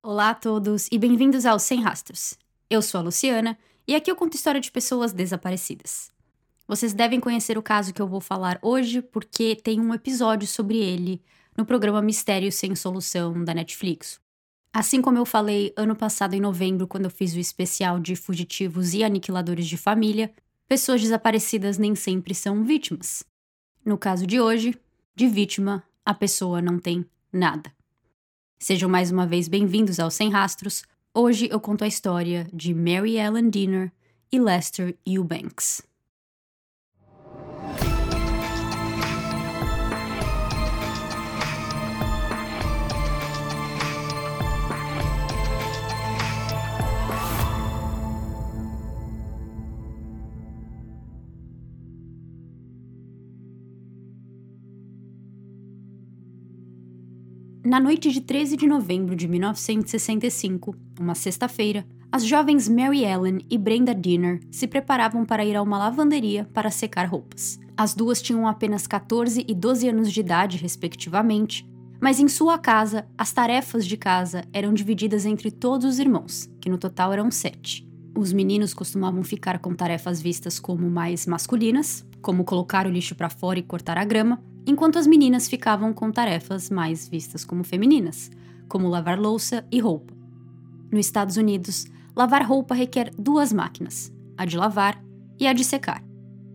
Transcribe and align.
Olá 0.00 0.30
a 0.30 0.34
todos 0.34 0.86
e 0.92 0.96
bem-vindos 0.96 1.44
ao 1.44 1.58
Sem 1.58 1.82
Rastros. 1.82 2.38
Eu 2.70 2.80
sou 2.80 3.00
a 3.00 3.02
Luciana 3.02 3.58
e 3.84 3.96
aqui 3.96 4.08
eu 4.08 4.14
conto 4.14 4.36
história 4.36 4.60
de 4.60 4.70
pessoas 4.70 5.12
desaparecidas. 5.12 6.12
Vocês 6.68 6.92
devem 6.94 7.18
conhecer 7.18 7.58
o 7.58 7.62
caso 7.62 7.92
que 7.92 8.00
eu 8.00 8.06
vou 8.06 8.20
falar 8.20 8.60
hoje 8.62 9.02
porque 9.02 9.56
tem 9.56 9.80
um 9.80 9.92
episódio 9.92 10.46
sobre 10.46 10.78
ele 10.78 11.20
no 11.56 11.66
programa 11.66 12.00
Mistério 12.00 12.52
Sem 12.52 12.76
Solução 12.76 13.42
da 13.42 13.52
Netflix. 13.52 14.20
Assim 14.72 15.02
como 15.02 15.18
eu 15.18 15.26
falei 15.26 15.74
ano 15.76 15.96
passado 15.96 16.34
em 16.34 16.40
novembro, 16.40 16.86
quando 16.86 17.06
eu 17.06 17.10
fiz 17.10 17.34
o 17.34 17.40
especial 17.40 17.98
de 17.98 18.14
fugitivos 18.14 18.94
e 18.94 19.02
aniquiladores 19.02 19.66
de 19.66 19.76
família, 19.76 20.32
pessoas 20.68 21.02
desaparecidas 21.02 21.76
nem 21.76 21.96
sempre 21.96 22.36
são 22.36 22.62
vítimas. 22.62 23.24
No 23.84 23.98
caso 23.98 24.28
de 24.28 24.40
hoje, 24.40 24.78
de 25.16 25.26
vítima, 25.26 25.82
a 26.06 26.14
pessoa 26.14 26.62
não 26.62 26.78
tem 26.78 27.04
nada. 27.32 27.76
Sejam 28.60 28.90
mais 28.90 29.12
uma 29.12 29.24
vez 29.24 29.46
bem-vindos 29.46 30.00
ao 30.00 30.10
Sem 30.10 30.30
Rastros. 30.30 30.82
Hoje 31.14 31.48
eu 31.48 31.60
conto 31.60 31.84
a 31.84 31.86
história 31.86 32.44
de 32.52 32.74
Mary 32.74 33.16
Ellen 33.16 33.48
Dinner 33.48 33.92
e 34.32 34.40
Lester 34.40 34.96
Eubanks. 35.06 35.87
Na 57.64 57.80
noite 57.80 58.10
de 58.12 58.20
13 58.20 58.56
de 58.56 58.66
novembro 58.68 59.16
de 59.16 59.26
1965, 59.26 60.76
uma 60.98 61.14
sexta-feira, 61.14 61.84
as 62.10 62.24
jovens 62.24 62.68
Mary 62.68 63.04
Ellen 63.04 63.40
e 63.50 63.58
Brenda 63.58 63.94
Dinner 63.94 64.40
se 64.50 64.66
preparavam 64.66 65.24
para 65.24 65.44
ir 65.44 65.56
a 65.56 65.62
uma 65.62 65.76
lavanderia 65.76 66.48
para 66.54 66.70
secar 66.70 67.06
roupas. 67.06 67.58
As 67.76 67.94
duas 67.94 68.22
tinham 68.22 68.46
apenas 68.46 68.86
14 68.86 69.44
e 69.46 69.54
12 69.54 69.88
anos 69.88 70.12
de 70.12 70.20
idade, 70.20 70.56
respectivamente, 70.56 71.68
mas 72.00 72.20
em 72.20 72.28
sua 72.28 72.58
casa, 72.58 73.06
as 73.18 73.32
tarefas 73.32 73.84
de 73.84 73.96
casa 73.96 74.44
eram 74.52 74.72
divididas 74.72 75.26
entre 75.26 75.50
todos 75.50 75.84
os 75.84 75.98
irmãos, 75.98 76.48
que 76.60 76.70
no 76.70 76.78
total 76.78 77.12
eram 77.12 77.28
sete. 77.28 77.86
Os 78.16 78.32
meninos 78.32 78.72
costumavam 78.72 79.22
ficar 79.24 79.58
com 79.58 79.74
tarefas 79.74 80.22
vistas 80.22 80.60
como 80.60 80.88
mais 80.88 81.26
masculinas, 81.26 82.06
como 82.22 82.44
colocar 82.44 82.86
o 82.86 82.90
lixo 82.90 83.16
para 83.16 83.28
fora 83.28 83.58
e 83.58 83.62
cortar 83.62 83.98
a 83.98 84.04
grama, 84.04 84.42
enquanto 84.68 84.98
as 84.98 85.06
meninas 85.06 85.48
ficavam 85.48 85.94
com 85.94 86.12
tarefas 86.12 86.68
mais 86.68 87.08
vistas 87.08 87.42
como 87.42 87.64
femininas, 87.64 88.30
como 88.68 88.86
lavar 88.86 89.18
louça 89.18 89.66
e 89.72 89.80
roupa. 89.80 90.12
Nos 90.92 91.06
Estados 91.06 91.38
Unidos, 91.38 91.86
lavar 92.14 92.44
roupa 92.44 92.74
requer 92.74 93.10
duas 93.18 93.50
máquinas, 93.50 94.12
a 94.36 94.44
de 94.44 94.58
lavar 94.58 95.02
e 95.40 95.46
a 95.46 95.54
de 95.54 95.64
secar. 95.64 96.04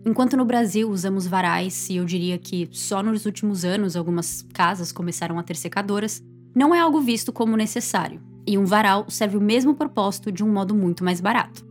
Enquanto 0.06 0.36
no 0.36 0.44
Brasil 0.44 0.88
usamos 0.88 1.26
varais, 1.26 1.90
e 1.90 1.96
eu 1.96 2.04
diria 2.04 2.38
que 2.38 2.68
só 2.70 3.02
nos 3.02 3.26
últimos 3.26 3.64
anos 3.64 3.96
algumas 3.96 4.42
casas 4.52 4.92
começaram 4.92 5.36
a 5.36 5.42
ter 5.42 5.56
secadoras, 5.56 6.22
não 6.54 6.72
é 6.72 6.78
algo 6.78 7.00
visto 7.00 7.32
como 7.32 7.56
necessário, 7.56 8.22
e 8.46 8.56
um 8.56 8.64
varal 8.64 9.06
serve 9.08 9.36
o 9.36 9.40
mesmo 9.40 9.74
propósito 9.74 10.30
de 10.30 10.44
um 10.44 10.52
modo 10.52 10.72
muito 10.72 11.02
mais 11.02 11.20
barato. 11.20 11.66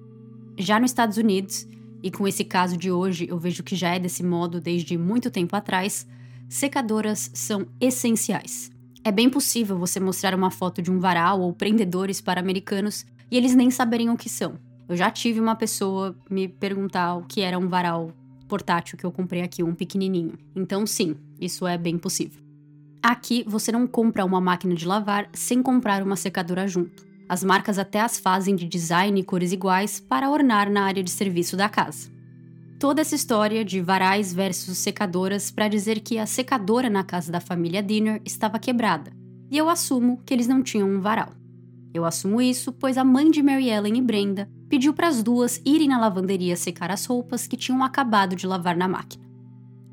Já 0.57 0.77
nos 0.77 0.91
Estados 0.91 1.15
Unidos, 1.15 1.65
e 2.01 2.11
com 2.11 2.27
esse 2.27 2.43
caso 2.43 2.75
de 2.75 2.91
hoje 2.91 3.27
eu 3.29 3.39
vejo 3.39 3.63
que 3.63 3.77
já 3.77 3.95
é 3.95 3.99
desse 3.99 4.23
modo 4.23 4.59
desde 4.59 4.97
muito 4.97 5.31
tempo 5.31 5.55
atrás, 5.55 6.05
secadoras 6.53 7.31
são 7.33 7.65
essenciais. 7.81 8.69
É 9.03 9.11
bem 9.11 9.27
possível 9.27 9.75
você 9.75 9.99
mostrar 9.99 10.35
uma 10.35 10.51
foto 10.51 10.83
de 10.83 10.91
um 10.91 10.99
varal 10.99 11.41
ou 11.41 11.51
prendedores 11.51 12.21
para 12.21 12.39
americanos 12.39 13.07
e 13.31 13.35
eles 13.35 13.55
nem 13.55 13.71
saberem 13.71 14.11
o 14.11 14.15
que 14.15 14.29
são. 14.29 14.53
Eu 14.87 14.95
já 14.95 15.09
tive 15.09 15.39
uma 15.39 15.55
pessoa 15.55 16.15
me 16.29 16.47
perguntar 16.47 17.15
o 17.15 17.23
que 17.23 17.41
era 17.41 17.57
um 17.57 17.67
varal 17.67 18.11
portátil 18.47 18.99
que 18.99 19.03
eu 19.03 19.11
comprei 19.11 19.41
aqui, 19.41 19.63
um 19.63 19.73
pequenininho. 19.73 20.37
Então, 20.55 20.85
sim, 20.85 21.15
isso 21.41 21.65
é 21.65 21.75
bem 21.75 21.97
possível. 21.97 22.39
Aqui 23.01 23.43
você 23.47 23.71
não 23.71 23.87
compra 23.87 24.23
uma 24.23 24.39
máquina 24.39 24.75
de 24.75 24.85
lavar 24.85 25.27
sem 25.33 25.59
comprar 25.59 26.03
uma 26.03 26.15
secadora 26.15 26.67
junto. 26.67 27.03
As 27.27 27.43
marcas 27.43 27.79
até 27.79 27.99
as 27.99 28.19
fazem 28.19 28.55
de 28.55 28.67
design 28.67 29.19
e 29.19 29.23
cores 29.23 29.51
iguais 29.51 29.99
para 29.99 30.29
ornar 30.29 30.69
na 30.69 30.83
área 30.83 31.03
de 31.03 31.09
serviço 31.09 31.57
da 31.57 31.67
casa 31.67 32.13
toda 32.83 32.99
essa 32.99 33.15
história 33.15 33.63
de 33.63 33.79
varais 33.79 34.33
versus 34.33 34.77
secadoras 34.77 35.49
para 35.49 35.69
dizer 35.69 36.01
que 36.01 36.17
a 36.17 36.25
secadora 36.25 36.89
na 36.89 37.01
casa 37.01 37.31
da 37.31 37.39
família 37.39 37.81
Dinner 37.81 38.21
estava 38.25 38.59
quebrada, 38.59 39.13
e 39.49 39.57
eu 39.57 39.69
assumo 39.69 40.19
que 40.25 40.33
eles 40.33 40.49
não 40.49 40.61
tinham 40.61 40.89
um 40.89 40.99
varal. 40.99 41.29
Eu 41.93 42.03
assumo 42.03 42.41
isso 42.41 42.73
pois 42.73 42.97
a 42.97 43.03
mãe 43.05 43.31
de 43.31 43.41
Mary 43.41 43.69
Ellen 43.69 43.97
e 43.97 44.01
Brenda 44.01 44.49
pediu 44.67 44.93
para 44.93 45.07
as 45.07 45.23
duas 45.23 45.61
irem 45.65 45.87
na 45.87 45.97
lavanderia 45.97 46.57
secar 46.57 46.91
as 46.91 47.05
roupas 47.05 47.47
que 47.47 47.55
tinham 47.55 47.81
acabado 47.81 48.35
de 48.35 48.45
lavar 48.45 48.75
na 48.75 48.89
máquina. 48.89 49.23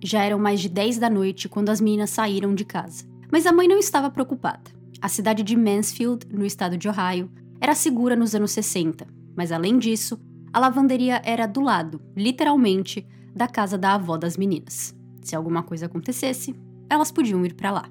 Já 0.03 0.25
eram 0.25 0.41
mais 0.41 0.59
de 0.59 0.69
10 0.69 0.99
da 0.99 1.09
noite 1.09 1.49
quando 1.49 1.69
as 1.69 1.81
meninas 1.81 2.11
saíram 2.11 2.57
de 2.57 2.65
casa, 2.65 3.05
mas 3.31 3.47
a 3.47 3.53
mãe 3.53 3.69
não 3.69 3.79
estava 3.79 4.11
preocupada. 4.11 4.69
A 5.01 5.09
cidade 5.09 5.45
de 5.45 5.57
Mansfield, 5.57 6.27
no 6.29 6.45
estado 6.45 6.77
de 6.77 6.89
Ohio, 6.89 7.31
era 7.61 7.73
segura 7.77 8.17
nos 8.17 8.35
anos 8.35 8.51
60, 8.51 9.07
mas 9.37 9.53
além 9.53 9.79
disso, 9.79 10.19
a 10.53 10.59
lavanderia 10.59 11.23
era 11.25 11.47
do 11.47 11.61
lado, 11.61 12.01
literalmente, 12.17 13.07
da 13.35 13.47
casa 13.47 13.79
da 13.79 13.95
avó 13.95 14.17
das 14.17 14.37
meninas. 14.37 14.95
Se 15.23 15.37
alguma 15.37 15.63
coisa 15.63 15.87
acontecesse, 15.87 16.55
elas 16.89 17.13
podiam 17.13 17.45
ir 17.47 17.55
para 17.55 17.71
lá. 17.71 17.89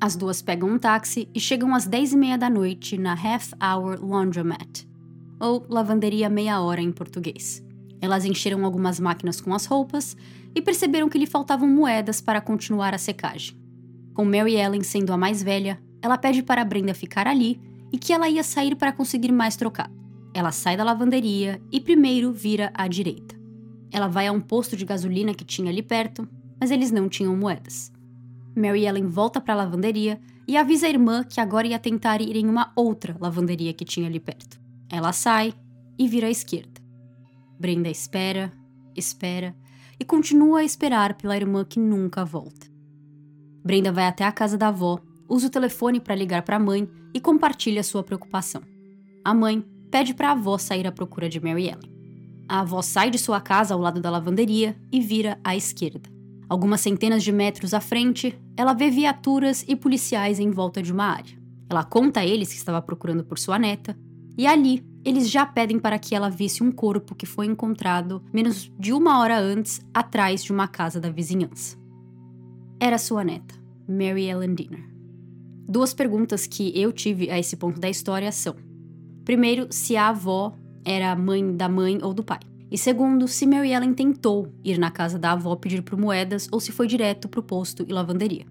As 0.00 0.16
duas 0.16 0.42
pegam 0.42 0.70
um 0.70 0.78
táxi 0.78 1.28
e 1.32 1.38
chegam 1.38 1.74
às 1.74 1.86
10 1.86 2.12
e 2.12 2.16
meia 2.16 2.36
da 2.36 2.50
noite 2.50 2.98
na 2.98 3.12
Half 3.12 3.52
Hour 3.62 4.04
Laundromat, 4.04 4.84
ou 5.40 5.64
lavanderia 5.68 6.28
meia 6.28 6.60
hora 6.60 6.80
em 6.80 6.90
português. 6.90 7.64
Elas 8.00 8.24
encheram 8.24 8.64
algumas 8.64 8.98
máquinas 8.98 9.40
com 9.40 9.54
as 9.54 9.64
roupas 9.64 10.16
e 10.54 10.60
perceberam 10.60 11.08
que 11.08 11.16
lhe 11.16 11.26
faltavam 11.26 11.68
moedas 11.68 12.20
para 12.20 12.40
continuar 12.40 12.92
a 12.92 12.98
secagem. 12.98 13.56
Com 14.12 14.24
Mary 14.24 14.56
Ellen 14.56 14.82
sendo 14.82 15.12
a 15.12 15.16
mais 15.16 15.42
velha, 15.42 15.80
ela 16.02 16.18
pede 16.18 16.42
para 16.42 16.64
Brenda 16.64 16.92
ficar 16.92 17.26
ali 17.26 17.60
e 17.92 17.96
que 17.96 18.12
ela 18.12 18.28
ia 18.28 18.42
sair 18.42 18.74
para 18.74 18.92
conseguir 18.92 19.32
mais 19.32 19.56
trocado. 19.56 20.03
Ela 20.34 20.50
sai 20.50 20.76
da 20.76 20.82
lavanderia 20.82 21.62
e 21.70 21.80
primeiro 21.80 22.32
vira 22.32 22.72
à 22.74 22.88
direita. 22.88 23.36
Ela 23.92 24.08
vai 24.08 24.26
a 24.26 24.32
um 24.32 24.40
posto 24.40 24.76
de 24.76 24.84
gasolina 24.84 25.32
que 25.32 25.44
tinha 25.44 25.70
ali 25.70 25.80
perto, 25.80 26.28
mas 26.60 26.72
eles 26.72 26.90
não 26.90 27.08
tinham 27.08 27.36
moedas. 27.36 27.92
Mary 28.56 28.84
Ellen 28.84 29.06
volta 29.06 29.40
para 29.40 29.54
a 29.54 29.58
lavanderia 29.58 30.20
e 30.46 30.56
avisa 30.56 30.86
a 30.86 30.90
irmã 30.90 31.22
que 31.22 31.40
agora 31.40 31.68
ia 31.68 31.78
tentar 31.78 32.20
ir 32.20 32.34
em 32.34 32.48
uma 32.48 32.72
outra 32.74 33.16
lavanderia 33.20 33.72
que 33.72 33.84
tinha 33.84 34.08
ali 34.08 34.18
perto. 34.18 34.60
Ela 34.90 35.12
sai 35.12 35.54
e 35.96 36.08
vira 36.08 36.26
à 36.26 36.30
esquerda. 36.30 36.82
Brenda 37.58 37.88
espera, 37.88 38.52
espera 38.96 39.54
e 39.98 40.04
continua 40.04 40.60
a 40.60 40.64
esperar 40.64 41.14
pela 41.14 41.36
irmã 41.36 41.64
que 41.64 41.78
nunca 41.78 42.24
volta. 42.24 42.66
Brenda 43.64 43.92
vai 43.92 44.06
até 44.06 44.24
a 44.24 44.32
casa 44.32 44.58
da 44.58 44.68
avó, 44.68 44.98
usa 45.28 45.46
o 45.46 45.50
telefone 45.50 46.00
para 46.00 46.14
ligar 46.14 46.42
para 46.42 46.56
a 46.56 46.60
mãe 46.60 46.88
e 47.14 47.20
compartilha 47.20 47.82
sua 47.82 48.02
preocupação. 48.02 48.62
A 49.24 49.32
mãe, 49.32 49.64
pede 49.94 50.12
para 50.12 50.30
a 50.30 50.32
avó 50.32 50.58
sair 50.58 50.88
à 50.88 50.90
procura 50.90 51.28
de 51.28 51.40
Mary 51.40 51.68
Ellen. 51.68 51.88
A 52.48 52.62
avó 52.62 52.82
sai 52.82 53.10
de 53.10 53.16
sua 53.16 53.40
casa 53.40 53.74
ao 53.74 53.80
lado 53.80 54.00
da 54.00 54.10
lavanderia 54.10 54.76
e 54.90 55.00
vira 55.00 55.38
à 55.44 55.54
esquerda. 55.54 56.10
Algumas 56.48 56.80
centenas 56.80 57.22
de 57.22 57.30
metros 57.30 57.72
à 57.72 57.80
frente, 57.80 58.36
ela 58.56 58.72
vê 58.72 58.90
viaturas 58.90 59.64
e 59.68 59.76
policiais 59.76 60.40
em 60.40 60.50
volta 60.50 60.82
de 60.82 60.92
uma 60.92 61.04
área. 61.04 61.38
Ela 61.70 61.84
conta 61.84 62.18
a 62.18 62.26
eles 62.26 62.48
que 62.48 62.56
estava 62.56 62.82
procurando 62.82 63.24
por 63.24 63.38
sua 63.38 63.56
neta, 63.56 63.96
e 64.36 64.48
ali 64.48 64.84
eles 65.04 65.30
já 65.30 65.46
pedem 65.46 65.78
para 65.78 65.96
que 65.96 66.12
ela 66.12 66.28
visse 66.28 66.60
um 66.60 66.72
corpo 66.72 67.14
que 67.14 67.24
foi 67.24 67.46
encontrado 67.46 68.20
menos 68.32 68.72
de 68.76 68.92
uma 68.92 69.20
hora 69.20 69.38
antes, 69.38 69.80
atrás 69.94 70.42
de 70.42 70.50
uma 70.50 70.66
casa 70.66 70.98
da 70.98 71.08
vizinhança. 71.08 71.78
Era 72.80 72.98
sua 72.98 73.22
neta, 73.22 73.54
Mary 73.88 74.24
Ellen 74.24 74.56
Dinner. 74.56 74.84
Duas 75.68 75.94
perguntas 75.94 76.48
que 76.48 76.76
eu 76.76 76.92
tive 76.92 77.30
a 77.30 77.38
esse 77.38 77.56
ponto 77.56 77.78
da 77.78 77.88
história 77.88 78.32
são: 78.32 78.56
Primeiro, 79.24 79.66
se 79.70 79.96
a 79.96 80.08
avó 80.08 80.54
era 80.84 81.14
mãe 81.16 81.56
da 81.56 81.68
mãe 81.68 81.98
ou 82.02 82.12
do 82.12 82.22
pai. 82.22 82.40
E 82.70 82.76
segundo, 82.76 83.28
se 83.28 83.46
Mary 83.46 83.72
Ellen 83.72 83.94
tentou 83.94 84.52
ir 84.64 84.78
na 84.78 84.90
casa 84.90 85.18
da 85.18 85.32
avó 85.32 85.54
pedir 85.56 85.82
por 85.82 85.98
moedas 85.98 86.48
ou 86.50 86.58
se 86.60 86.72
foi 86.72 86.86
direto 86.86 87.28
para 87.28 87.40
o 87.40 87.42
posto 87.42 87.84
e 87.88 87.92
lavanderia. 87.92 88.46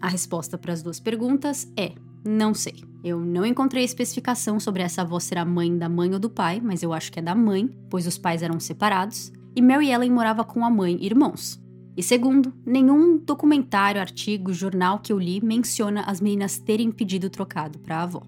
A 0.00 0.08
resposta 0.08 0.56
para 0.56 0.72
as 0.72 0.82
duas 0.82 0.98
perguntas 0.98 1.70
é: 1.76 1.92
não 2.24 2.54
sei. 2.54 2.76
Eu 3.04 3.20
não 3.20 3.44
encontrei 3.44 3.84
especificação 3.84 4.58
sobre 4.58 4.82
essa 4.82 5.02
avó 5.02 5.20
ser 5.20 5.38
a 5.38 5.44
mãe 5.44 5.76
da 5.76 5.88
mãe 5.88 6.12
ou 6.12 6.18
do 6.18 6.30
pai, 6.30 6.60
mas 6.62 6.82
eu 6.82 6.92
acho 6.92 7.12
que 7.12 7.18
é 7.20 7.22
da 7.22 7.34
mãe, 7.34 7.68
pois 7.88 8.06
os 8.06 8.18
pais 8.18 8.42
eram 8.42 8.58
separados, 8.58 9.32
e 9.54 9.62
Mary 9.62 9.90
Ellen 9.90 10.10
morava 10.10 10.44
com 10.44 10.64
a 10.64 10.70
mãe 10.70 10.98
e 11.00 11.06
irmãos. 11.06 11.60
E 11.96 12.02
segundo, 12.02 12.52
nenhum 12.64 13.18
documentário, 13.18 14.00
artigo, 14.00 14.52
jornal 14.52 15.00
que 15.00 15.12
eu 15.12 15.18
li 15.18 15.44
menciona 15.44 16.02
as 16.02 16.20
meninas 16.20 16.58
terem 16.58 16.92
pedido 16.92 17.28
trocado 17.28 17.78
para 17.80 17.96
a 17.96 18.02
avó. 18.02 18.22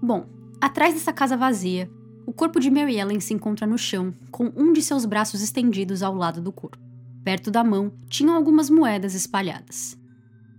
Bom, 0.00 0.35
Atrás 0.60 0.94
dessa 0.94 1.12
casa 1.12 1.36
vazia, 1.36 1.90
o 2.26 2.32
corpo 2.32 2.58
de 2.58 2.70
Mary 2.70 2.98
Ellen 2.98 3.20
se 3.20 3.34
encontra 3.34 3.66
no 3.66 3.76
chão, 3.76 4.12
com 4.30 4.50
um 4.56 4.72
de 4.72 4.82
seus 4.82 5.04
braços 5.04 5.42
estendidos 5.42 6.02
ao 6.02 6.14
lado 6.14 6.40
do 6.40 6.50
corpo. 6.50 6.78
Perto 7.22 7.50
da 7.50 7.62
mão, 7.62 7.92
tinham 8.08 8.34
algumas 8.34 8.70
moedas 8.70 9.14
espalhadas. 9.14 9.98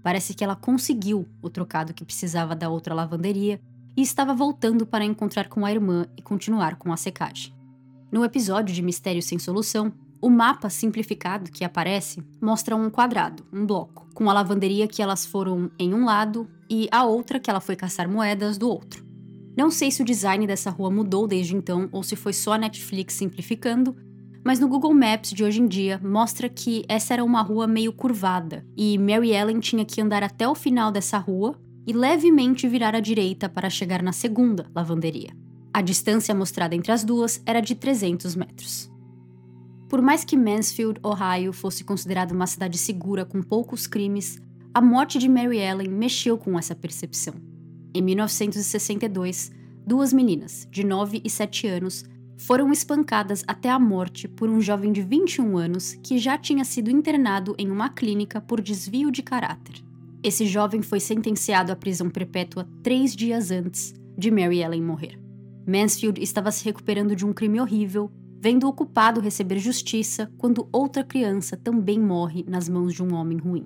Parece 0.04 0.34
que 0.34 0.44
ela 0.44 0.56
conseguiu 0.56 1.28
o 1.42 1.50
trocado 1.50 1.94
que 1.94 2.06
precisava 2.06 2.56
da 2.56 2.70
outra 2.70 2.94
lavanderia 2.94 3.60
e 3.96 4.02
estava 4.02 4.34
voltando 4.34 4.86
para 4.86 5.04
encontrar 5.04 5.50
com 5.50 5.66
a 5.66 5.72
irmã 5.72 6.06
e 6.16 6.22
continuar 6.22 6.76
com 6.76 6.94
a 6.94 6.98
secagem. 6.98 7.54
No 8.12 8.24
episódio 8.24 8.74
de 8.74 8.82
Mistério 8.82 9.22
Sem 9.22 9.40
Solução, 9.40 9.92
o 10.22 10.30
mapa 10.30 10.70
simplificado 10.70 11.52
que 11.52 11.64
aparece 11.66 12.24
mostra 12.42 12.76
um 12.76 12.90
quadrado, 12.90 13.46
um 13.52 13.66
bloco, 13.66 14.08
com 14.14 14.30
a 14.30 14.34
lavanderia 14.34 14.88
que 14.88 15.02
elas 15.02 15.26
foram 15.26 15.72
em 15.78 15.94
um 15.94 16.06
lado 16.06 16.48
e 16.70 16.88
a 16.92 17.04
outra 17.04 17.40
que 17.40 17.50
ela 17.50 17.60
foi 17.60 17.76
caçar 17.76 18.08
moedas 18.08 18.58
do 18.58 18.70
outro. 18.70 19.07
Não 19.58 19.72
sei 19.72 19.90
se 19.90 20.04
o 20.04 20.06
design 20.06 20.46
dessa 20.46 20.70
rua 20.70 20.92
mudou 20.92 21.28
desde 21.28 21.56
então 21.56 21.90
ou 21.92 22.04
se 22.04 22.16
foi 22.16 22.32
só 22.32 22.54
a 22.54 22.58
Netflix 22.60 23.16
simplificando, 23.16 23.96
mas 24.46 24.60
no 24.60 24.68
Google 24.68 24.94
Maps 24.94 25.32
de 25.32 25.44
hoje 25.44 25.60
em 25.60 25.68
dia 25.68 26.00
mostra 26.04 26.48
que 26.48 26.86
essa 26.88 27.16
era 27.16 27.24
uma 27.24 27.42
rua 27.42 27.66
meio 27.66 27.92
curvada 27.92 28.64
e 28.78 29.00
Mary 29.00 29.32
Ellen 29.32 29.60
tinha 29.60 29.84
que 29.84 30.00
andar 30.00 30.22
até 30.22 30.48
o 30.48 30.54
final 30.54 30.92
dessa 30.92 31.18
rua 31.18 31.60
e 31.88 31.92
levemente 31.92 32.68
virar 32.68 32.94
à 32.94 33.00
direita 33.00 33.50
para 33.50 33.68
chegar 33.68 34.04
na 34.04 34.12
segunda 34.12 34.70
lavanderia. 34.76 35.36
A 35.74 35.82
distância 35.82 36.36
mostrada 36.36 36.76
entre 36.76 36.92
as 36.92 37.04
duas 37.04 37.42
era 37.44 37.60
de 37.60 37.74
300 37.74 38.36
metros. 38.36 38.92
Por 39.90 40.04
mais 40.04 40.24
que 40.24 40.38
Mansfield, 40.38 41.00
Ohio, 41.02 41.52
fosse 41.52 41.84
considerada 41.84 42.32
uma 42.32 42.46
cidade 42.46 42.78
segura 42.78 43.26
com 43.26 43.42
poucos 43.42 43.88
crimes, 43.88 44.40
a 44.72 44.82
morte 44.82 45.18
de 45.18 45.28
Mary 45.28 45.58
Ellen 45.58 45.90
mexeu 45.90 46.38
com 46.38 46.60
essa 46.60 46.76
percepção. 46.76 47.57
Em 47.98 48.02
1962, 48.04 49.52
duas 49.84 50.14
meninas, 50.14 50.68
de 50.70 50.86
9 50.86 51.20
e 51.26 51.30
7 51.32 51.66
anos, 51.66 52.06
foram 52.38 52.72
espancadas 52.72 53.44
até 53.48 53.72
a 53.72 53.80
morte 53.80 54.28
por 54.28 54.48
um 54.48 54.62
jovem 54.62 54.92
de 54.92 55.02
21 55.02 55.58
anos 55.58 55.96
que 56.04 56.20
já 56.20 56.38
tinha 56.38 56.64
sido 56.64 56.92
internado 56.92 57.56
em 57.58 57.72
uma 57.72 57.90
clínica 57.90 58.40
por 58.40 58.62
desvio 58.62 59.10
de 59.10 59.24
caráter. 59.24 59.84
Esse 60.22 60.46
jovem 60.46 60.84
foi 60.84 61.00
sentenciado 61.00 61.72
à 61.72 61.76
prisão 61.76 62.08
perpétua 62.08 62.70
três 62.84 63.16
dias 63.16 63.50
antes 63.50 63.96
de 64.16 64.30
Mary 64.30 64.62
Ellen 64.62 64.84
morrer. 64.84 65.20
Mansfield 65.66 66.22
estava 66.22 66.52
se 66.52 66.64
recuperando 66.64 67.16
de 67.16 67.26
um 67.26 67.34
crime 67.34 67.60
horrível, 67.60 68.12
vendo 68.40 68.68
o 68.68 68.74
culpado 68.74 69.20
receber 69.20 69.58
justiça 69.58 70.32
quando 70.38 70.70
outra 70.72 71.04
criança 71.04 71.58
também 71.58 72.00
morre 72.00 72.46
nas 72.48 72.70
mãos 72.70 72.94
de 72.94 73.02
um 73.02 73.16
homem 73.16 73.40
ruim. 73.40 73.66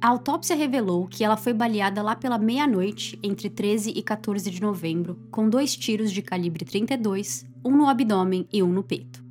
A 0.00 0.06
autópsia 0.08 0.54
revelou 0.54 1.08
que 1.08 1.24
ela 1.24 1.36
foi 1.36 1.52
baleada 1.52 2.00
lá 2.02 2.14
pela 2.14 2.38
meia-noite, 2.38 3.18
entre 3.20 3.50
13 3.50 3.90
e 3.90 4.00
14 4.00 4.48
de 4.48 4.62
novembro, 4.62 5.18
com 5.28 5.50
dois 5.50 5.76
tiros 5.76 6.12
de 6.12 6.22
calibre 6.22 6.64
32, 6.64 7.44
um 7.64 7.76
no 7.76 7.88
abdômen 7.88 8.46
e 8.52 8.62
um 8.62 8.68
no 8.68 8.84
peito. 8.84 9.24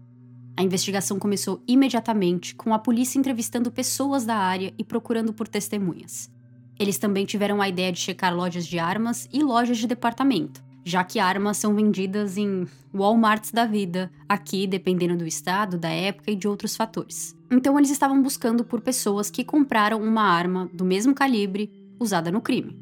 A 0.57 0.63
investigação 0.63 1.17
começou 1.17 1.63
imediatamente, 1.65 2.53
com 2.53 2.73
a 2.73 2.79
polícia 2.79 3.17
entrevistando 3.17 3.71
pessoas 3.71 4.25
da 4.25 4.35
área 4.35 4.73
e 4.77 4.83
procurando 4.83 5.31
por 5.31 5.47
testemunhas. 5.47 6.29
Eles 6.77 6.97
também 6.97 7.25
tiveram 7.25 7.61
a 7.61 7.69
ideia 7.69 7.91
de 7.91 7.99
checar 7.99 8.35
lojas 8.35 8.67
de 8.67 8.77
armas 8.77 9.29
e 9.31 9.41
lojas 9.41 9.77
de 9.77 9.87
departamento, 9.87 10.61
já 10.83 11.01
que 11.01 11.17
armas 11.17 11.55
são 11.55 11.73
vendidas 11.73 12.35
em 12.35 12.67
Walmarts 12.93 13.51
da 13.51 13.65
vida, 13.65 14.11
aqui 14.27 14.67
dependendo 14.67 15.15
do 15.15 15.25
estado, 15.25 15.77
da 15.77 15.89
época 15.89 16.29
e 16.29 16.35
de 16.35 16.45
outros 16.45 16.75
fatores. 16.75 17.36
Então 17.49 17.77
eles 17.77 17.89
estavam 17.89 18.21
buscando 18.21 18.63
por 18.63 18.81
pessoas 18.81 19.29
que 19.29 19.43
compraram 19.43 20.01
uma 20.01 20.23
arma 20.23 20.69
do 20.73 20.83
mesmo 20.83 21.13
calibre 21.13 21.71
usada 21.99 22.31
no 22.31 22.41
crime. 22.41 22.77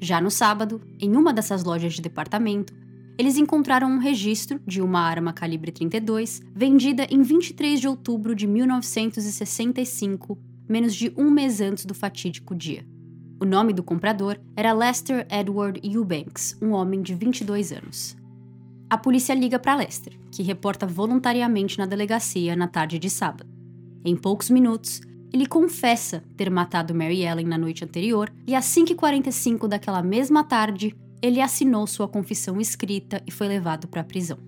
Já 0.00 0.20
no 0.20 0.30
sábado, 0.30 0.80
em 0.98 1.14
uma 1.14 1.32
dessas 1.32 1.62
lojas 1.62 1.94
de 1.94 2.00
departamento, 2.02 2.72
eles 3.18 3.36
encontraram 3.36 3.90
um 3.90 3.98
registro 3.98 4.58
de 4.66 4.80
uma 4.80 5.00
arma 5.00 5.32
calibre 5.32 5.70
32 5.70 6.40
vendida 6.54 7.06
em 7.10 7.20
23 7.20 7.78
de 7.78 7.86
outubro 7.86 8.34
de 8.34 8.46
1965, 8.46 10.38
menos 10.66 10.94
de 10.94 11.12
um 11.16 11.30
mês 11.30 11.60
antes 11.60 11.84
do 11.84 11.92
fatídico 11.92 12.54
dia. 12.54 12.84
O 13.38 13.44
nome 13.44 13.74
do 13.74 13.82
comprador 13.82 14.38
era 14.56 14.72
Lester 14.72 15.26
Edward 15.30 15.80
Eubanks, 15.82 16.56
um 16.62 16.70
homem 16.70 17.02
de 17.02 17.14
22 17.14 17.72
anos. 17.72 18.16
A 18.88 18.96
polícia 18.96 19.34
liga 19.34 19.58
para 19.58 19.76
Lester, 19.76 20.14
que 20.32 20.42
reporta 20.42 20.86
voluntariamente 20.86 21.78
na 21.78 21.86
delegacia 21.86 22.56
na 22.56 22.68
tarde 22.68 22.98
de 22.98 23.10
sábado. 23.10 23.59
Em 24.04 24.16
poucos 24.16 24.50
minutos, 24.50 25.00
ele 25.32 25.46
confessa 25.46 26.24
ter 26.36 26.50
matado 26.50 26.94
Mary 26.94 27.22
Ellen 27.22 27.46
na 27.46 27.58
noite 27.58 27.84
anterior 27.84 28.32
e 28.46 28.54
às 28.54 28.64
5h45 28.66 29.68
daquela 29.68 30.02
mesma 30.02 30.42
tarde, 30.42 30.96
ele 31.22 31.40
assinou 31.40 31.86
sua 31.86 32.08
confissão 32.08 32.60
escrita 32.60 33.22
e 33.26 33.30
foi 33.30 33.46
levado 33.48 33.86
para 33.86 34.00
a 34.00 34.04
prisão. 34.04 34.38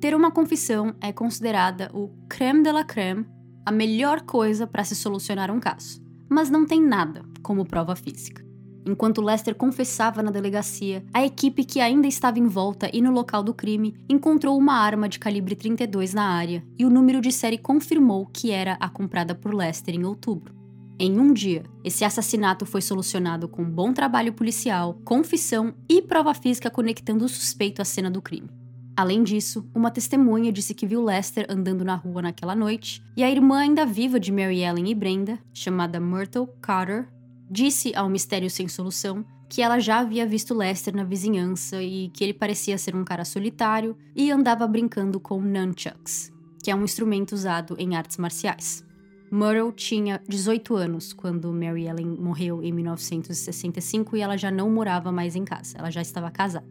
Ter 0.00 0.14
uma 0.14 0.30
confissão 0.30 0.94
é 1.00 1.12
considerada 1.12 1.90
o 1.92 2.10
creme 2.28 2.62
de 2.62 2.70
la 2.70 2.84
creme, 2.84 3.26
a 3.66 3.72
melhor 3.72 4.22
coisa 4.22 4.66
para 4.66 4.84
se 4.84 4.94
solucionar 4.94 5.50
um 5.50 5.58
caso 5.58 6.08
mas 6.28 6.50
não 6.50 6.66
tem 6.66 6.80
nada 6.80 7.24
como 7.42 7.64
prova 7.64 7.96
física. 7.96 8.47
Enquanto 8.86 9.20
Lester 9.20 9.54
confessava 9.54 10.22
na 10.22 10.30
delegacia, 10.30 11.04
a 11.12 11.24
equipe 11.24 11.64
que 11.64 11.80
ainda 11.80 12.06
estava 12.06 12.38
em 12.38 12.46
volta 12.46 12.90
e 12.92 13.02
no 13.02 13.12
local 13.12 13.42
do 13.42 13.52
crime 13.52 13.94
encontrou 14.08 14.56
uma 14.56 14.74
arma 14.74 15.08
de 15.08 15.18
calibre 15.18 15.54
32 15.54 16.14
na 16.14 16.24
área 16.24 16.64
e 16.78 16.84
o 16.84 16.90
número 16.90 17.20
de 17.20 17.32
série 17.32 17.58
confirmou 17.58 18.26
que 18.26 18.50
era 18.50 18.76
a 18.80 18.88
comprada 18.88 19.34
por 19.34 19.54
Lester 19.54 19.94
em 19.94 20.04
outubro. 20.04 20.54
Em 21.00 21.18
um 21.20 21.32
dia, 21.32 21.62
esse 21.84 22.04
assassinato 22.04 22.66
foi 22.66 22.80
solucionado 22.80 23.48
com 23.48 23.62
bom 23.62 23.92
trabalho 23.92 24.32
policial, 24.32 24.98
confissão 25.04 25.72
e 25.88 26.02
prova 26.02 26.34
física 26.34 26.70
conectando 26.70 27.24
o 27.24 27.28
suspeito 27.28 27.80
à 27.80 27.84
cena 27.84 28.10
do 28.10 28.20
crime. 28.20 28.50
Além 28.96 29.22
disso, 29.22 29.64
uma 29.72 29.92
testemunha 29.92 30.50
disse 30.50 30.74
que 30.74 30.84
viu 30.84 31.00
Lester 31.00 31.46
andando 31.48 31.84
na 31.84 31.94
rua 31.94 32.20
naquela 32.20 32.56
noite, 32.56 33.00
e 33.16 33.22
a 33.22 33.30
irmã 33.30 33.58
ainda 33.58 33.86
viva 33.86 34.18
de 34.18 34.32
Mary 34.32 34.64
Ellen 34.64 34.90
e 34.90 34.94
Brenda, 34.94 35.38
chamada 35.54 36.00
Myrtle 36.00 36.48
Carter, 36.60 37.06
disse 37.50 37.94
ao 37.94 38.08
Mistério 38.08 38.50
Sem 38.50 38.68
Solução 38.68 39.24
que 39.48 39.62
ela 39.62 39.78
já 39.78 40.00
havia 40.00 40.26
visto 40.26 40.54
Lester 40.54 40.94
na 40.94 41.04
vizinhança 41.04 41.82
e 41.82 42.10
que 42.10 42.22
ele 42.22 42.34
parecia 42.34 42.76
ser 42.76 42.94
um 42.94 43.04
cara 43.04 43.24
solitário 43.24 43.96
e 44.14 44.30
andava 44.30 44.66
brincando 44.66 45.18
com 45.18 45.40
nunchucks, 45.40 46.30
que 46.62 46.70
é 46.70 46.74
um 46.74 46.84
instrumento 46.84 47.32
usado 47.32 47.74
em 47.78 47.96
artes 47.96 48.18
marciais. 48.18 48.84
Myrtle 49.30 49.72
tinha 49.72 50.22
18 50.28 50.74
anos 50.74 51.12
quando 51.12 51.52
Mary 51.52 51.86
Ellen 51.86 52.16
morreu 52.18 52.62
em 52.62 52.72
1965 52.72 54.16
e 54.16 54.20
ela 54.20 54.36
já 54.36 54.50
não 54.50 54.70
morava 54.70 55.12
mais 55.12 55.36
em 55.36 55.44
casa, 55.44 55.76
ela 55.78 55.90
já 55.90 56.00
estava 56.00 56.30
casada. 56.30 56.66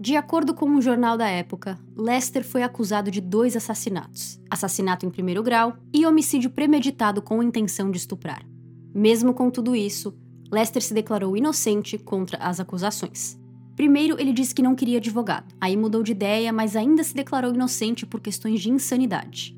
De 0.00 0.16
acordo 0.16 0.54
com 0.54 0.66
um 0.66 0.80
jornal 0.80 1.18
da 1.18 1.28
época, 1.28 1.78
Lester 1.94 2.42
foi 2.42 2.62
acusado 2.62 3.10
de 3.10 3.20
dois 3.20 3.54
assassinatos: 3.54 4.40
assassinato 4.48 5.04
em 5.04 5.10
primeiro 5.10 5.42
grau 5.42 5.76
e 5.92 6.06
homicídio 6.06 6.50
premeditado 6.50 7.20
com 7.20 7.42
intenção 7.42 7.90
de 7.90 7.98
estuprar. 7.98 8.49
Mesmo 8.94 9.32
com 9.32 9.50
tudo 9.50 9.74
isso, 9.76 10.14
Lester 10.50 10.82
se 10.82 10.92
declarou 10.92 11.36
inocente 11.36 11.96
contra 11.96 12.38
as 12.38 12.58
acusações. 12.58 13.38
Primeiro, 13.76 14.20
ele 14.20 14.32
disse 14.32 14.54
que 14.54 14.62
não 14.62 14.74
queria 14.74 14.98
advogado, 14.98 15.54
aí 15.60 15.76
mudou 15.76 16.02
de 16.02 16.12
ideia, 16.12 16.52
mas 16.52 16.76
ainda 16.76 17.02
se 17.02 17.14
declarou 17.14 17.54
inocente 17.54 18.04
por 18.04 18.20
questões 18.20 18.60
de 18.60 18.68
insanidade. 18.68 19.56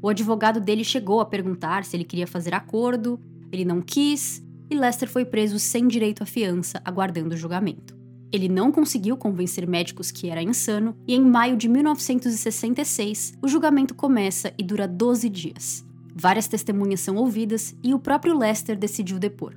O 0.00 0.08
advogado 0.08 0.60
dele 0.60 0.84
chegou 0.84 1.20
a 1.20 1.24
perguntar 1.24 1.84
se 1.84 1.96
ele 1.96 2.04
queria 2.04 2.26
fazer 2.26 2.54
acordo, 2.54 3.18
ele 3.50 3.64
não 3.64 3.80
quis, 3.80 4.44
e 4.70 4.76
Lester 4.76 5.08
foi 5.08 5.24
preso 5.24 5.58
sem 5.58 5.88
direito 5.88 6.22
à 6.22 6.26
fiança, 6.26 6.80
aguardando 6.84 7.34
o 7.34 7.38
julgamento. 7.38 7.96
Ele 8.30 8.48
não 8.48 8.70
conseguiu 8.70 9.16
convencer 9.16 9.66
médicos 9.66 10.10
que 10.10 10.28
era 10.28 10.42
insano, 10.42 10.96
e 11.06 11.14
em 11.14 11.24
maio 11.24 11.56
de 11.56 11.68
1966, 11.68 13.34
o 13.40 13.48
julgamento 13.48 13.94
começa 13.94 14.52
e 14.58 14.62
dura 14.62 14.86
12 14.86 15.28
dias. 15.28 15.84
Várias 16.14 16.46
testemunhas 16.46 17.00
são 17.00 17.16
ouvidas 17.16 17.74
e 17.82 17.92
o 17.92 17.98
próprio 17.98 18.38
Lester 18.38 18.78
decidiu 18.78 19.18
depor. 19.18 19.56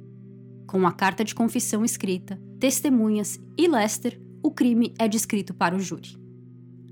Com 0.65 0.87
a 0.87 0.91
carta 0.91 1.23
de 1.23 1.35
confissão 1.35 1.85
escrita, 1.85 2.41
testemunhas 2.59 3.39
e 3.55 3.67
Lester, 3.67 4.19
o 4.41 4.49
crime 4.49 4.93
é 4.97 5.07
descrito 5.07 5.53
para 5.53 5.75
o 5.75 5.79
júri. 5.79 6.17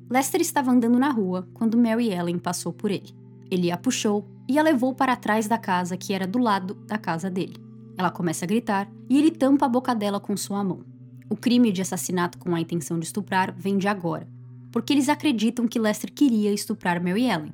Lester 0.08 0.40
estava 0.40 0.72
andando 0.72 1.00
na 1.00 1.10
rua 1.10 1.50
quando 1.54 1.78
Mary 1.78 2.12
Ellen 2.12 2.38
passou 2.38 2.72
por 2.72 2.92
ele. 2.92 3.16
Ele 3.50 3.72
a 3.72 3.78
puxou 3.78 4.30
e 4.48 4.60
a 4.60 4.64
levou 4.64 4.94
para 4.94 5.16
trás 5.16 5.48
da 5.48 5.58
casa 5.58 5.98
que 5.98 6.14
era 6.14 6.28
do 6.28 6.38
lado 6.38 6.76
da 6.86 6.98
casa 6.98 7.30
dele. 7.30 7.58
Ela 7.98 8.12
começa 8.12 8.46
a 8.46 8.48
gritar 8.48 8.88
e 9.10 9.18
ele 9.18 9.32
tampa 9.32 9.66
a 9.66 9.70
boca 9.70 9.96
dela 9.96 10.20
com 10.20 10.38
sua 10.38 10.64
mão. 10.64 10.82
O 11.28 11.36
crime 11.36 11.72
de 11.72 11.82
assassinato 11.82 12.38
com 12.38 12.54
a 12.54 12.62
intenção 12.62 13.00
de 13.00 13.06
estuprar 13.08 13.54
vem 13.58 13.80
de 13.80 13.88
agora, 13.88 14.28
porque 14.72 14.94
eles 14.94 15.10
acreditam 15.10 15.68
que 15.68 15.80
Lester 15.80 16.14
queria 16.14 16.54
estuprar 16.54 17.02
Mary 17.02 17.24
Ellen. 17.24 17.54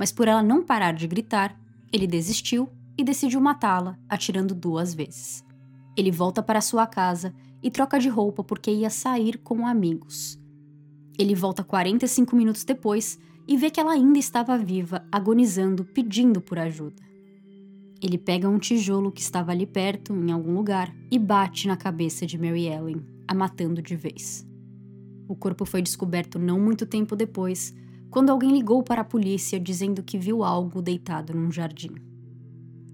Mas 0.00 0.10
por 0.10 0.26
ela 0.26 0.42
não 0.42 0.64
parar 0.64 0.92
de 0.92 1.06
gritar, 1.06 1.54
ele 1.92 2.06
desistiu 2.06 2.70
e 2.96 3.04
decidiu 3.04 3.38
matá-la, 3.38 3.98
atirando 4.08 4.54
duas 4.54 4.94
vezes. 4.94 5.44
Ele 5.94 6.10
volta 6.10 6.42
para 6.42 6.62
sua 6.62 6.86
casa 6.86 7.34
e 7.62 7.70
troca 7.70 8.00
de 8.00 8.08
roupa 8.08 8.42
porque 8.42 8.70
ia 8.70 8.88
sair 8.88 9.36
com 9.36 9.66
amigos. 9.66 10.40
Ele 11.18 11.34
volta 11.34 11.62
45 11.62 12.34
minutos 12.34 12.64
depois 12.64 13.18
e 13.46 13.58
vê 13.58 13.68
que 13.68 13.78
ela 13.78 13.92
ainda 13.92 14.18
estava 14.18 14.56
viva, 14.56 15.04
agonizando, 15.12 15.84
pedindo 15.84 16.40
por 16.40 16.58
ajuda. 16.58 17.02
Ele 18.02 18.16
pega 18.16 18.48
um 18.48 18.58
tijolo 18.58 19.12
que 19.12 19.20
estava 19.20 19.52
ali 19.52 19.66
perto, 19.66 20.14
em 20.14 20.32
algum 20.32 20.54
lugar, 20.54 20.96
e 21.10 21.18
bate 21.18 21.68
na 21.68 21.76
cabeça 21.76 22.24
de 22.24 22.38
Mary 22.38 22.66
Ellen, 22.66 23.04
a 23.28 23.34
matando 23.34 23.82
de 23.82 23.96
vez. 23.96 24.46
O 25.28 25.36
corpo 25.36 25.66
foi 25.66 25.82
descoberto 25.82 26.38
não 26.38 26.58
muito 26.58 26.86
tempo 26.86 27.14
depois, 27.14 27.74
quando 28.10 28.30
alguém 28.30 28.52
ligou 28.52 28.82
para 28.82 29.02
a 29.02 29.04
polícia 29.04 29.58
dizendo 29.60 30.02
que 30.02 30.18
viu 30.18 30.42
algo 30.42 30.82
deitado 30.82 31.32
num 31.32 31.50
jardim. 31.50 31.94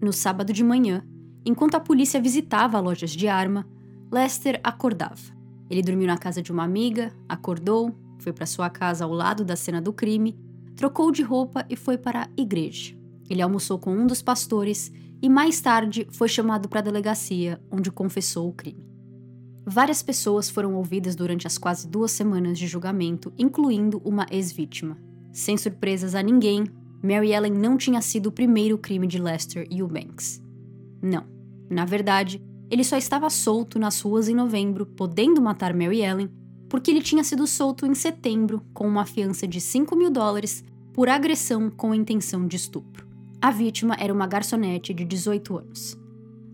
No 0.01 0.13
sábado 0.13 0.53
de 0.53 0.63
manhã, 0.63 1.03
enquanto 1.45 1.75
a 1.75 1.81
polícia 1.81 2.21
visitava 2.21 2.79
lojas 2.79 3.11
de 3.11 3.27
arma, 3.27 3.67
Lester 4.13 4.61
acordava. 4.63 5.35
Ele 5.71 5.83
dormiu 5.83 6.07
na 6.07 6.19
casa 6.19 6.43
de 6.43 6.53
uma 6.53 6.65
amiga, 6.65 7.13
acordou, 7.29 7.97
foi 8.19 8.33
para 8.33 8.47
sua 8.47 8.69
casa 8.69 9.05
ao 9.05 9.13
lado 9.13 9.45
da 9.45 9.57
cena 9.57 9.81
do 9.81 9.93
crime, 9.93 10.39
trocou 10.77 11.11
de 11.11 11.23
roupa 11.23 11.65
e 11.69 11.77
foi 11.77 11.97
para 11.97 12.25
a 12.25 12.29
igreja. 12.37 12.95
Ele 13.29 13.43
almoçou 13.43 13.79
com 13.79 13.93
um 13.93 14.07
dos 14.07 14.23
pastores 14.23 14.93
e 15.21 15.29
mais 15.29 15.61
tarde 15.61 16.07
foi 16.11 16.29
chamado 16.29 16.69
para 16.69 16.81
a 16.81 16.83
delegacia, 16.83 17.61
onde 17.71 17.91
confessou 17.91 18.49
o 18.49 18.53
crime. 18.53 18.85
Várias 19.65 20.03
pessoas 20.03 20.49
foram 20.49 20.77
ouvidas 20.77 21.17
durante 21.17 21.47
as 21.47 21.59
quase 21.59 21.89
duas 21.89 22.13
semanas 22.13 22.57
de 22.57 22.69
julgamento, 22.69 23.33
incluindo 23.37 24.01
uma 24.05 24.27
ex-vítima. 24.31 24.97
Sem 25.37 25.59
surpresas 25.59 26.15
a 26.15 26.23
ninguém, 26.23 26.65
Mary 27.03 27.31
Ellen 27.31 27.53
não 27.53 27.77
tinha 27.77 28.01
sido 28.01 28.29
o 28.29 28.33
primeiro 28.33 28.79
crime 28.79 29.07
de 29.07 29.19
Lester 29.19 29.69
Eubanks. 29.71 30.43
Não. 31.03 31.25
Na 31.69 31.85
verdade, 31.85 32.43
ele 32.71 32.83
só 32.83 32.97
estava 32.97 33.29
solto 33.29 33.79
nas 33.79 34.01
ruas 34.01 34.31
em 34.31 34.35
novembro, 34.35 34.87
podendo 34.87 35.43
matar 35.43 35.75
Mary 35.75 36.01
Ellen, 36.01 36.31
porque 36.71 36.91
ele 36.91 37.03
tinha 37.03 37.23
sido 37.23 37.47
solto 37.47 37.85
em 37.85 37.95
setembro 37.95 38.63
com 38.73 38.89
uma 38.89 39.05
fiança 39.05 39.47
de 39.47 39.61
5 39.61 39.95
mil 39.95 40.11
dólares 40.11 40.65
por 40.95 41.07
agressão 41.07 41.69
com 41.69 41.95
intenção 41.95 42.47
de 42.47 42.57
estupro. 42.57 43.07
A 43.39 43.51
vítima 43.51 43.95
era 44.01 44.15
uma 44.15 44.27
garçonete 44.27 44.95
de 44.95 45.05
18 45.05 45.59
anos. 45.59 45.99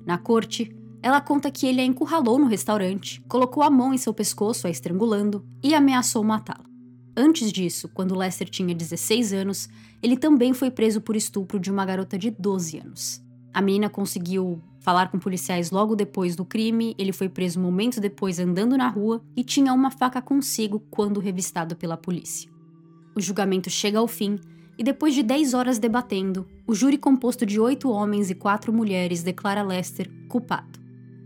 Na 0.04 0.18
corte, 0.18 0.74
ela 1.00 1.20
conta 1.20 1.52
que 1.52 1.68
ele 1.68 1.80
a 1.80 1.84
encurralou 1.84 2.36
no 2.36 2.46
restaurante, 2.46 3.22
colocou 3.28 3.62
a 3.62 3.70
mão 3.70 3.94
em 3.94 3.98
seu 3.98 4.12
pescoço, 4.12 4.66
a 4.66 4.70
estrangulando 4.70 5.46
e 5.62 5.72
ameaçou 5.72 6.24
matá-la. 6.24 6.71
Antes 7.16 7.52
disso, 7.52 7.88
quando 7.92 8.16
Lester 8.16 8.48
tinha 8.48 8.74
16 8.74 9.32
anos, 9.34 9.68
ele 10.02 10.16
também 10.16 10.54
foi 10.54 10.70
preso 10.70 11.00
por 11.00 11.14
estupro 11.14 11.60
de 11.60 11.70
uma 11.70 11.84
garota 11.84 12.18
de 12.18 12.30
12 12.30 12.78
anos. 12.78 13.22
A 13.52 13.60
menina 13.60 13.90
conseguiu 13.90 14.62
falar 14.80 15.10
com 15.10 15.18
policiais 15.18 15.70
logo 15.70 15.94
depois 15.94 16.34
do 16.34 16.44
crime, 16.44 16.94
ele 16.98 17.12
foi 17.12 17.28
preso 17.28 17.60
momentos 17.60 17.98
depois 17.98 18.38
andando 18.38 18.76
na 18.76 18.88
rua 18.88 19.22
e 19.36 19.44
tinha 19.44 19.74
uma 19.74 19.90
faca 19.90 20.22
consigo 20.22 20.80
quando 20.90 21.20
revistado 21.20 21.76
pela 21.76 21.98
polícia. 21.98 22.50
O 23.14 23.20
julgamento 23.20 23.68
chega 23.68 23.98
ao 23.98 24.08
fim 24.08 24.40
e 24.78 24.82
depois 24.82 25.14
de 25.14 25.22
10 25.22 25.52
horas 25.52 25.78
debatendo, 25.78 26.48
o 26.66 26.74
júri 26.74 26.96
composto 26.96 27.44
de 27.44 27.60
oito 27.60 27.90
homens 27.90 28.30
e 28.30 28.34
quatro 28.34 28.72
mulheres 28.72 29.22
declara 29.22 29.62
Lester 29.62 30.10
culpado. 30.28 30.80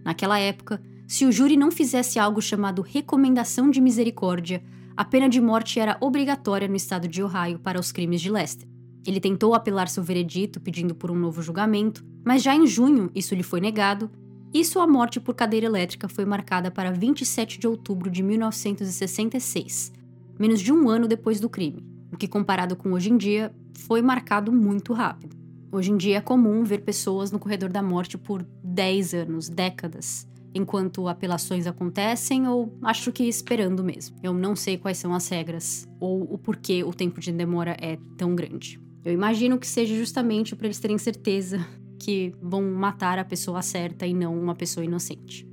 Naquela 0.05 0.39
época, 0.39 0.83
se 1.07 1.25
o 1.25 1.31
júri 1.31 1.57
não 1.57 1.71
fizesse 1.71 2.19
algo 2.19 2.43
chamado 2.43 2.83
recomendação 2.83 3.71
de 3.71 3.81
misericórdia, 3.81 4.63
a 4.97 5.05
pena 5.05 5.29
de 5.29 5.41
morte 5.41 5.79
era 5.79 5.97
obrigatória 6.01 6.69
no 6.69 6.77
estado 6.77 7.07
de 7.07 7.23
Ohio 7.23 7.59
para 7.59 7.79
os 7.79 7.93
crimes 7.93 8.21
de 8.21 8.31
Lester. 8.31 8.69
Ele 9.07 9.21
tentou 9.21 9.55
apelar 9.55 9.89
seu 9.89 10.03
veredito 10.03 10.61
pedindo 10.61 10.95
por 10.95 11.11
um 11.11 11.17
novo 11.17 11.43
julgamento, 11.43 12.05
mas 12.25 12.43
já 12.43 12.55
em 12.55 12.67
junho 12.67 13.11
isso 13.15 13.35
lhe 13.35 13.43
foi 13.43 13.61
negado 13.61 14.11
e 14.53 14.65
sua 14.65 14.87
morte 14.87 15.21
por 15.21 15.35
cadeira 15.35 15.67
elétrica 15.67 16.09
foi 16.09 16.25
marcada 16.25 16.71
para 16.71 16.91
27 16.91 17.59
de 17.59 17.67
outubro 17.67 18.11
de 18.11 18.23
1966, 18.23 19.93
menos 20.39 20.61
de 20.61 20.73
um 20.73 20.89
ano 20.89 21.07
depois 21.07 21.39
do 21.39 21.49
crime 21.49 21.97
o 22.13 22.17
que 22.17 22.27
comparado 22.27 22.75
com 22.77 22.93
hoje 22.93 23.13
em 23.13 23.17
dia 23.17 23.55
foi 23.75 24.01
marcado 24.01 24.51
muito 24.51 24.93
rápido. 24.93 25.37
Hoje 25.71 25.91
em 25.91 25.97
dia 25.97 26.17
é 26.17 26.21
comum 26.21 26.65
ver 26.65 26.79
pessoas 26.79 27.31
no 27.31 27.39
corredor 27.39 27.69
da 27.69 27.83
morte 27.83 28.17
por 28.17 28.43
10 28.65 29.15
anos, 29.15 29.49
décadas, 29.49 30.27
enquanto 30.57 31.07
apelações 31.07 31.67
acontecem 31.67 32.49
ou 32.49 32.77
acho 32.83 33.13
que 33.13 33.25
esperando 33.25 33.85
mesmo. 33.85 34.17
Eu 34.23 34.33
não 34.33 34.57
sei 34.57 34.79
quais 34.79 34.99
são 34.99 35.15
as 35.15 35.29
regras 35.29 35.87
ou 36.01 36.23
o 36.23 36.39
porquê 36.39 36.83
o 36.83 36.93
tempo 36.93 37.21
de 37.21 37.31
demora 37.31 37.77
é 37.81 37.99
tão 38.17 38.35
grande. 38.35 38.81
Eu 39.05 39.13
imagino 39.13 39.59
que 39.59 39.67
seja 39.67 39.95
justamente 39.95 40.57
para 40.57 40.67
eles 40.67 40.81
terem 40.81 40.99
certeza 40.99 41.65
que 41.99 42.35
vão 42.43 42.63
matar 42.63 43.19
a 43.19 43.25
pessoa 43.25 43.63
certa 43.63 44.07
e 44.07 44.15
não 44.15 44.39
uma 44.39 44.55
pessoa 44.55 44.85
inocente. 44.85 45.47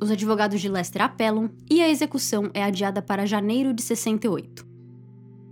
Os 0.00 0.10
advogados 0.10 0.60
de 0.60 0.68
Lester 0.68 1.02
apelam 1.02 1.50
e 1.68 1.80
a 1.80 1.88
execução 1.88 2.50
é 2.52 2.62
adiada 2.62 3.00
para 3.00 3.26
janeiro 3.26 3.72
de 3.72 3.82
68. 3.82 4.66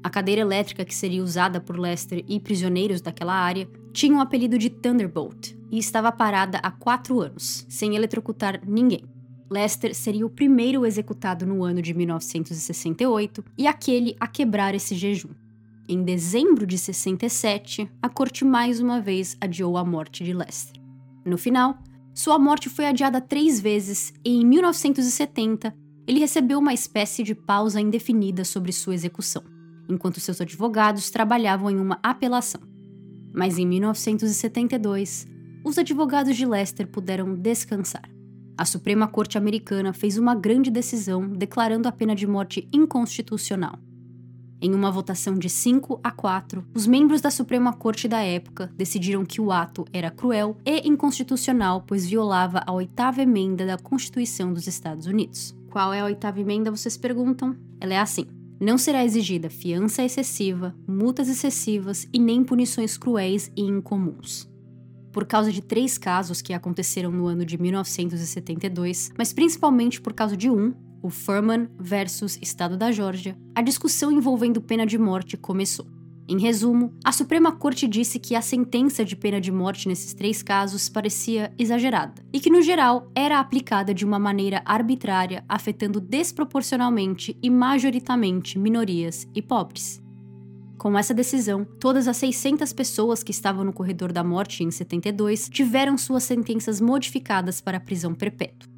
A 0.03 0.11
cadeira 0.11 0.41
elétrica 0.41 0.85
que 0.85 0.95
seria 0.95 1.23
usada 1.23 1.61
por 1.61 1.79
Lester 1.79 2.25
e 2.29 2.39
prisioneiros 2.39 3.01
daquela 3.01 3.35
área 3.35 3.69
tinha 3.97 4.13
o 4.13 4.19
um 4.19 4.21
apelido 4.21 4.59
de 4.59 4.69
Thunderbolt 4.69 5.57
e 5.73 5.79
estava 5.79 6.13
parada 6.13 6.59
há 6.59 6.71
quatro 6.71 7.19
anos, 7.19 7.65
sem 7.67 7.97
eletrocutar 7.97 8.61
ninguém. 8.69 9.07
Lester 9.51 9.95
seria 9.95 10.27
o 10.27 10.29
primeiro 10.29 10.85
executado 10.85 11.47
no 11.47 11.65
ano 11.65 11.81
de 11.81 11.95
1968 11.95 13.43
e 13.57 13.67
aquele 13.67 14.15
a 14.21 14.27
quebrar 14.27 14.75
esse 14.75 14.95
jejum. 14.95 15.31
Em 15.89 16.03
dezembro 16.03 16.67
de 16.67 16.77
67, 16.77 17.91
a 18.03 18.09
corte 18.11 18.45
mais 18.45 18.81
uma 18.81 19.01
vez 19.01 19.35
adiou 19.41 19.79
a 19.79 19.85
morte 19.85 20.23
de 20.23 20.35
Lester. 20.35 20.79
No 21.25 21.39
final, 21.39 21.79
sua 22.13 22.39
morte 22.39 22.69
foi 22.69 22.85
adiada 22.85 23.19
três 23.19 23.59
vezes 23.59 24.13
e 24.23 24.37
em 24.37 24.45
1970 24.45 25.75
ele 26.07 26.21
recebeu 26.21 26.59
uma 26.59 26.75
espécie 26.75 27.23
de 27.23 27.35
pausa 27.35 27.81
indefinida 27.81 28.45
sobre 28.45 28.73
sua 28.73 28.95
execução 28.95 29.43
enquanto 29.89 30.21
seus 30.21 30.41
advogados 30.41 31.11
trabalhavam 31.11 31.71
em 31.71 31.79
uma 31.79 31.99
apelação. 32.03 32.76
Mas 33.37 33.59
em 33.59 33.67
1972, 33.67 35.27
os 35.63 35.77
advogados 35.77 36.35
de 36.35 36.47
Lester 36.47 36.89
puderam 36.89 37.35
descansar. 37.35 38.09
A 38.57 38.65
Suprema 38.65 39.07
Corte 39.07 39.37
Americana 39.37 39.93
fez 39.93 40.17
uma 40.17 40.35
grande 40.35 40.71
decisão 40.71 41.29
declarando 41.29 41.87
a 41.87 41.93
pena 41.93 42.15
de 42.15 42.27
morte 42.27 42.67
inconstitucional. 42.73 43.79
Em 44.59 44.75
uma 44.75 44.91
votação 44.91 45.35
de 45.35 45.51
5 45.51 46.01
a 46.03 46.11
4, 46.11 46.65
os 46.75 46.87
membros 46.87 47.21
da 47.21 47.31
Suprema 47.31 47.75
Corte 47.75 48.09
da 48.09 48.23
época 48.23 48.73
decidiram 48.75 49.23
que 49.23 49.39
o 49.39 49.53
ato 49.53 49.85
era 49.93 50.11
cruel 50.11 50.57
e 50.65 50.89
inconstitucional, 50.89 51.85
pois 51.87 52.07
violava 52.07 52.63
a 52.67 52.73
oitava 52.73 53.21
emenda 53.21 53.67
da 53.67 53.77
Constituição 53.77 54.51
dos 54.51 54.67
Estados 54.67 55.05
Unidos. 55.05 55.55
Qual 55.69 55.93
é 55.93 56.01
a 56.01 56.07
oitava 56.07 56.41
emenda, 56.41 56.71
vocês 56.71 56.97
perguntam? 56.97 57.55
Ela 57.79 57.93
é 57.93 57.99
assim: 57.99 58.27
não 58.61 58.79
será 58.79 59.05
exigida 59.05 59.51
fiança 59.51 60.03
excessiva, 60.03 60.75
multas 60.87 61.29
excessivas 61.29 62.09
e 62.13 62.19
nem 62.19 62.43
punições 62.43 62.97
cruéis 62.97 63.51
e 63.57 63.63
incomuns. 63.63 64.49
Por 65.13 65.25
causa 65.25 65.51
de 65.51 65.63
três 65.63 65.97
casos 65.97 66.43
que 66.43 66.53
aconteceram 66.53 67.11
no 67.11 67.27
ano 67.27 67.45
de 67.45 67.57
1972, 67.57 69.13
mas 69.17 69.33
principalmente 69.33 70.01
por 70.01 70.13
causa 70.13 70.37
de 70.37 70.51
um, 70.51 70.75
o 71.03 71.09
Furman 71.09 71.69
versus 71.79 72.39
Estado 72.43 72.77
da 72.77 72.93
Geórgia, 72.93 73.37
a 73.55 73.63
discussão 73.63 74.11
envolvendo 74.13 74.61
pena 74.61 74.85
de 74.85 74.99
morte 74.99 75.37
começou. 75.37 75.96
Em 76.29 76.41
resumo, 76.41 76.93
a 77.05 77.13
Suprema 77.13 77.53
Corte 77.53 77.87
disse 77.87 78.19
que 78.19 78.35
a 78.35 78.43
sentença 78.43 79.05
de 79.05 79.15
pena 79.15 79.41
de 79.41 79.53
morte 79.53 79.87
nesses 79.87 80.13
três 80.13 80.43
casos 80.43 80.89
parecia 80.89 81.53
exagerada 81.57 82.21
e 82.33 82.41
que, 82.41 82.51
no 82.51 82.61
geral, 82.63 83.09
era 83.15 83.39
aplicada 83.39 83.95
de 83.95 84.05
uma 84.05 84.19
maneira 84.19 84.61
arbitrária, 84.65 85.45
afetando 85.49 86.01
desproporcionalmente 86.01 87.39
e 87.41 87.49
majoritariamente 87.49 88.59
minorias 88.59 89.29
e 89.37 89.41
pobres. 89.41 90.03
Com 90.77 90.99
essa 90.99 91.15
decisão, 91.15 91.65
todas 91.65 92.09
as 92.09 92.17
600 92.17 92.73
pessoas 92.73 93.23
que 93.23 93.31
estavam 93.31 93.65
no 93.65 93.73
corredor 93.73 94.13
da 94.13 94.25
morte 94.25 94.65
em 94.65 94.71
72 94.71 95.49
tiveram 95.49 95.97
suas 95.97 96.25
sentenças 96.25 96.81
modificadas 96.81 97.61
para 97.61 97.79
prisão 97.79 98.13
perpétua. 98.13 98.76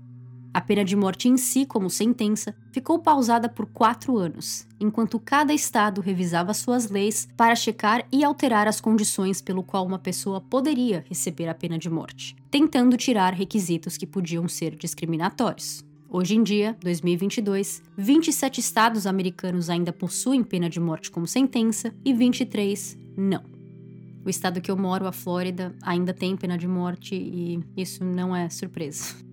A 0.59 0.61
pena 0.61 0.85
de 0.85 0.97
morte 0.97 1.29
em 1.29 1.37
si, 1.37 1.65
como 1.65 1.89
sentença, 1.89 2.53
ficou 2.73 2.99
pausada 2.99 3.49
por 3.49 3.65
quatro 3.67 4.19
anos, 4.19 4.67
enquanto 4.81 5.21
cada 5.21 5.55
estado 5.55 6.01
revisava 6.01 6.53
suas 6.53 6.91
leis 6.91 7.29
para 7.37 7.55
checar 7.55 8.05
e 8.11 8.25
alterar 8.25 8.67
as 8.67 8.81
condições 8.81 9.41
pelo 9.41 9.63
qual 9.63 9.87
uma 9.87 10.01
pessoa 10.01 10.41
poderia 10.41 11.05
receber 11.09 11.47
a 11.47 11.55
pena 11.55 11.79
de 11.79 11.89
morte, 11.89 12.35
tentando 12.51 12.97
tirar 12.97 13.35
requisitos 13.35 13.97
que 13.97 14.05
podiam 14.05 14.49
ser 14.49 14.75
discriminatórios. 14.75 15.85
Hoje 16.09 16.35
em 16.35 16.43
dia, 16.43 16.77
2022, 16.81 17.81
27 17.97 18.59
estados 18.59 19.07
americanos 19.07 19.71
ainda 19.71 19.93
possuem 19.93 20.43
pena 20.43 20.69
de 20.69 20.81
morte 20.81 21.09
como 21.09 21.25
sentença 21.29 21.95
e 22.05 22.13
23 22.13 22.99
não. 23.17 23.45
O 24.25 24.29
estado 24.29 24.61
que 24.61 24.73
eu 24.73 24.77
moro, 24.77 25.07
a 25.07 25.13
Flórida, 25.13 25.73
ainda 25.81 26.13
tem 26.13 26.37
pena 26.37 26.59
de 26.59 26.67
morte 26.67 27.15
e 27.15 27.61
isso 27.77 28.05
não 28.05 28.35
é 28.35 28.51
surpresa. 28.51 29.28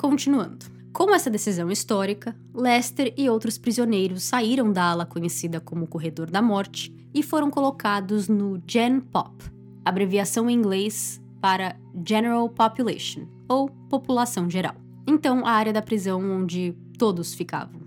Continuando. 0.00 0.64
Com 0.94 1.14
essa 1.14 1.28
decisão 1.28 1.70
histórica, 1.70 2.34
Lester 2.54 3.12
e 3.18 3.28
outros 3.28 3.58
prisioneiros 3.58 4.22
saíram 4.22 4.72
da 4.72 4.84
ala 4.84 5.04
conhecida 5.04 5.60
como 5.60 5.86
Corredor 5.86 6.30
da 6.30 6.40
Morte 6.40 6.90
e 7.12 7.22
foram 7.22 7.50
colocados 7.50 8.26
no 8.26 8.58
Gen 8.66 8.98
Pop, 8.98 9.44
abreviação 9.84 10.48
em 10.48 10.54
inglês 10.54 11.20
para 11.38 11.76
General 12.02 12.48
Population, 12.48 13.28
ou 13.46 13.68
população 13.90 14.48
geral. 14.48 14.74
Então, 15.06 15.44
a 15.44 15.50
área 15.50 15.72
da 15.72 15.82
prisão 15.82 16.18
onde 16.18 16.74
todos 16.96 17.34
ficavam. 17.34 17.82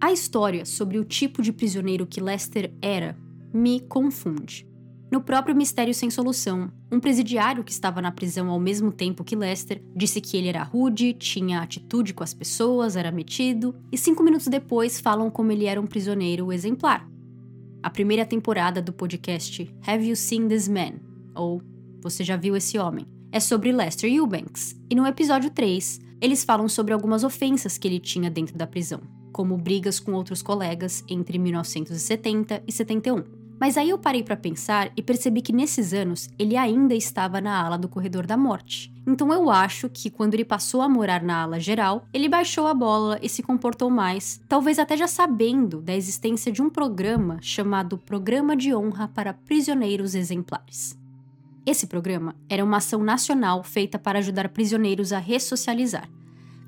A 0.00 0.10
história 0.10 0.64
sobre 0.64 0.98
o 0.98 1.04
tipo 1.04 1.42
de 1.42 1.52
prisioneiro 1.52 2.06
que 2.06 2.22
Lester 2.22 2.72
era 2.80 3.14
me 3.52 3.80
confunde. 3.80 4.66
No 5.10 5.22
próprio 5.22 5.56
Mistério 5.56 5.94
Sem 5.94 6.10
Solução, 6.10 6.70
um 6.92 7.00
presidiário 7.00 7.64
que 7.64 7.72
estava 7.72 8.02
na 8.02 8.12
prisão 8.12 8.50
ao 8.50 8.60
mesmo 8.60 8.92
tempo 8.92 9.24
que 9.24 9.34
Lester 9.34 9.82
disse 9.96 10.20
que 10.20 10.36
ele 10.36 10.48
era 10.48 10.62
rude, 10.62 11.14
tinha 11.14 11.60
atitude 11.62 12.12
com 12.12 12.22
as 12.22 12.34
pessoas, 12.34 12.94
era 12.94 13.10
metido, 13.10 13.74
e 13.90 13.96
cinco 13.96 14.22
minutos 14.22 14.48
depois 14.48 15.00
falam 15.00 15.30
como 15.30 15.50
ele 15.50 15.64
era 15.64 15.80
um 15.80 15.86
prisioneiro 15.86 16.52
exemplar. 16.52 17.08
A 17.82 17.88
primeira 17.88 18.26
temporada 18.26 18.82
do 18.82 18.92
podcast 18.92 19.74
Have 19.86 20.06
You 20.06 20.16
Seen 20.16 20.46
This 20.46 20.68
Man? 20.68 21.00
ou 21.34 21.62
Você 22.02 22.22
Já 22.22 22.36
Viu 22.36 22.54
Esse 22.54 22.78
Homem? 22.78 23.06
é 23.30 23.40
sobre 23.40 23.72
Lester 23.72 24.10
Eubanks, 24.10 24.74
e 24.90 24.94
no 24.94 25.06
episódio 25.06 25.50
3 25.50 26.00
eles 26.20 26.44
falam 26.44 26.68
sobre 26.68 26.92
algumas 26.92 27.24
ofensas 27.24 27.78
que 27.78 27.86
ele 27.86 28.00
tinha 28.00 28.30
dentro 28.30 28.56
da 28.56 28.66
prisão, 28.66 29.00
como 29.32 29.56
brigas 29.56 30.00
com 30.00 30.12
outros 30.12 30.42
colegas 30.42 31.04
entre 31.08 31.38
1970 31.38 32.62
e 32.66 32.72
71. 32.72 33.37
Mas 33.60 33.76
aí 33.76 33.90
eu 33.90 33.98
parei 33.98 34.22
para 34.22 34.36
pensar 34.36 34.90
e 34.96 35.02
percebi 35.02 35.42
que 35.42 35.52
nesses 35.52 35.92
anos 35.92 36.28
ele 36.38 36.56
ainda 36.56 36.94
estava 36.94 37.40
na 37.40 37.60
ala 37.60 37.76
do 37.76 37.88
corredor 37.88 38.26
da 38.26 38.36
morte. 38.36 38.92
Então 39.06 39.32
eu 39.32 39.50
acho 39.50 39.88
que 39.88 40.10
quando 40.10 40.34
ele 40.34 40.44
passou 40.44 40.80
a 40.80 40.88
morar 40.88 41.22
na 41.22 41.42
ala 41.42 41.58
geral, 41.58 42.06
ele 42.12 42.28
baixou 42.28 42.66
a 42.66 42.74
bola 42.74 43.18
e 43.22 43.28
se 43.28 43.42
comportou 43.42 43.90
mais, 43.90 44.40
talvez 44.48 44.78
até 44.78 44.96
já 44.96 45.08
sabendo 45.08 45.80
da 45.80 45.94
existência 45.94 46.52
de 46.52 46.62
um 46.62 46.70
programa 46.70 47.38
chamado 47.40 47.98
Programa 47.98 48.56
de 48.56 48.74
Honra 48.74 49.08
para 49.08 49.32
Prisioneiros 49.32 50.14
Exemplares. 50.14 50.96
Esse 51.66 51.86
programa 51.86 52.34
era 52.48 52.64
uma 52.64 52.78
ação 52.78 53.02
nacional 53.02 53.62
feita 53.62 53.98
para 53.98 54.20
ajudar 54.20 54.48
prisioneiros 54.50 55.12
a 55.12 55.18
ressocializar, 55.18 56.08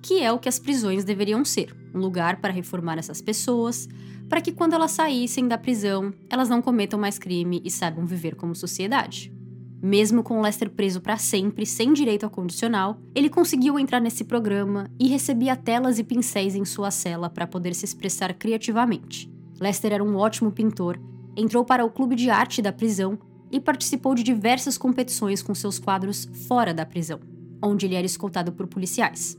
que 0.03 0.23
é 0.23 0.33
o 0.33 0.39
que 0.39 0.49
as 0.49 0.59
prisões 0.59 1.05
deveriam 1.05 1.45
ser 1.45 1.75
um 1.95 1.99
lugar 1.99 2.37
para 2.37 2.53
reformar 2.53 2.99
essas 2.99 3.21
pessoas, 3.21 3.89
para 4.31 4.41
que 4.41 4.53
quando 4.53 4.75
elas 4.75 4.93
saíssem 4.93 5.49
da 5.49 5.59
prisão, 5.59 6.15
elas 6.31 6.49
não 6.49 6.63
cometam 6.63 7.01
mais 7.01 7.19
crime 7.19 7.61
e 7.65 7.71
saibam 7.71 8.07
viver 8.07 8.37
como 8.37 8.55
sociedade. 8.55 9.35
Mesmo 9.83 10.23
com 10.23 10.41
Lester 10.41 10.71
preso 10.71 11.01
para 11.01 11.17
sempre, 11.17 11.67
sem 11.67 11.93
direito 11.93 12.25
a 12.25 12.31
condicional, 12.31 13.01
ele 13.13 13.29
conseguiu 13.29 13.77
entrar 13.77 13.99
nesse 13.99 14.23
programa 14.23 14.89
e 15.01 15.09
recebia 15.09 15.57
telas 15.57 15.99
e 15.99 16.05
pincéis 16.05 16.55
em 16.55 16.65
sua 16.65 16.93
cela 16.93 17.29
para 17.29 17.47
poder 17.47 17.75
se 17.75 17.85
expressar 17.85 18.33
criativamente. 18.35 19.29
Lester 19.59 19.93
era 19.93 20.05
um 20.05 20.17
ótimo 20.17 20.53
pintor, 20.53 21.01
entrou 21.37 21.65
para 21.65 21.85
o 21.85 21.91
clube 21.91 22.15
de 22.15 22.31
arte 22.31 22.63
da 22.63 22.73
prisão 22.73 23.19
e 23.51 23.59
participou 23.59 24.15
de 24.15 24.23
diversas 24.23 24.79
competições 24.79 25.43
com 25.43 25.57
seus 25.57 25.81
quadros 25.81 26.31
fora 26.47 26.73
da 26.73 26.87
prisão, 26.87 27.19
onde 27.61 27.85
ele 27.85 27.97
era 27.97 28.07
escoltado 28.07 28.53
por 28.53 28.69
policiais. 28.69 29.37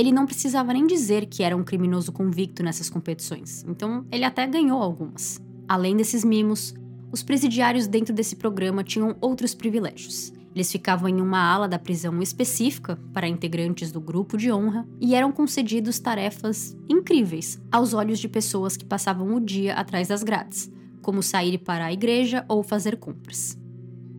Ele 0.00 0.12
não 0.12 0.24
precisava 0.24 0.72
nem 0.72 0.86
dizer 0.86 1.26
que 1.26 1.42
era 1.42 1.54
um 1.54 1.62
criminoso 1.62 2.10
convicto 2.10 2.62
nessas 2.62 2.88
competições, 2.88 3.62
então 3.68 4.06
ele 4.10 4.24
até 4.24 4.46
ganhou 4.46 4.80
algumas. 4.80 5.38
Além 5.68 5.94
desses 5.94 6.24
mimos, 6.24 6.74
os 7.12 7.22
presidiários 7.22 7.86
dentro 7.86 8.14
desse 8.14 8.34
programa 8.34 8.82
tinham 8.82 9.14
outros 9.20 9.54
privilégios. 9.54 10.32
Eles 10.54 10.72
ficavam 10.72 11.06
em 11.06 11.20
uma 11.20 11.38
ala 11.38 11.68
da 11.68 11.78
prisão 11.78 12.22
específica 12.22 12.98
para 13.12 13.28
integrantes 13.28 13.92
do 13.92 14.00
grupo 14.00 14.38
de 14.38 14.50
honra 14.50 14.88
e 14.98 15.14
eram 15.14 15.30
concedidos 15.30 15.98
tarefas 15.98 16.74
incríveis 16.88 17.60
aos 17.70 17.92
olhos 17.92 18.18
de 18.18 18.26
pessoas 18.26 18.78
que 18.78 18.86
passavam 18.86 19.34
o 19.34 19.38
dia 19.38 19.74
atrás 19.74 20.08
das 20.08 20.22
grades, 20.22 20.72
como 21.02 21.22
sair 21.22 21.58
para 21.58 21.84
a 21.84 21.92
igreja 21.92 22.42
ou 22.48 22.62
fazer 22.62 22.96
compras. 22.96 23.54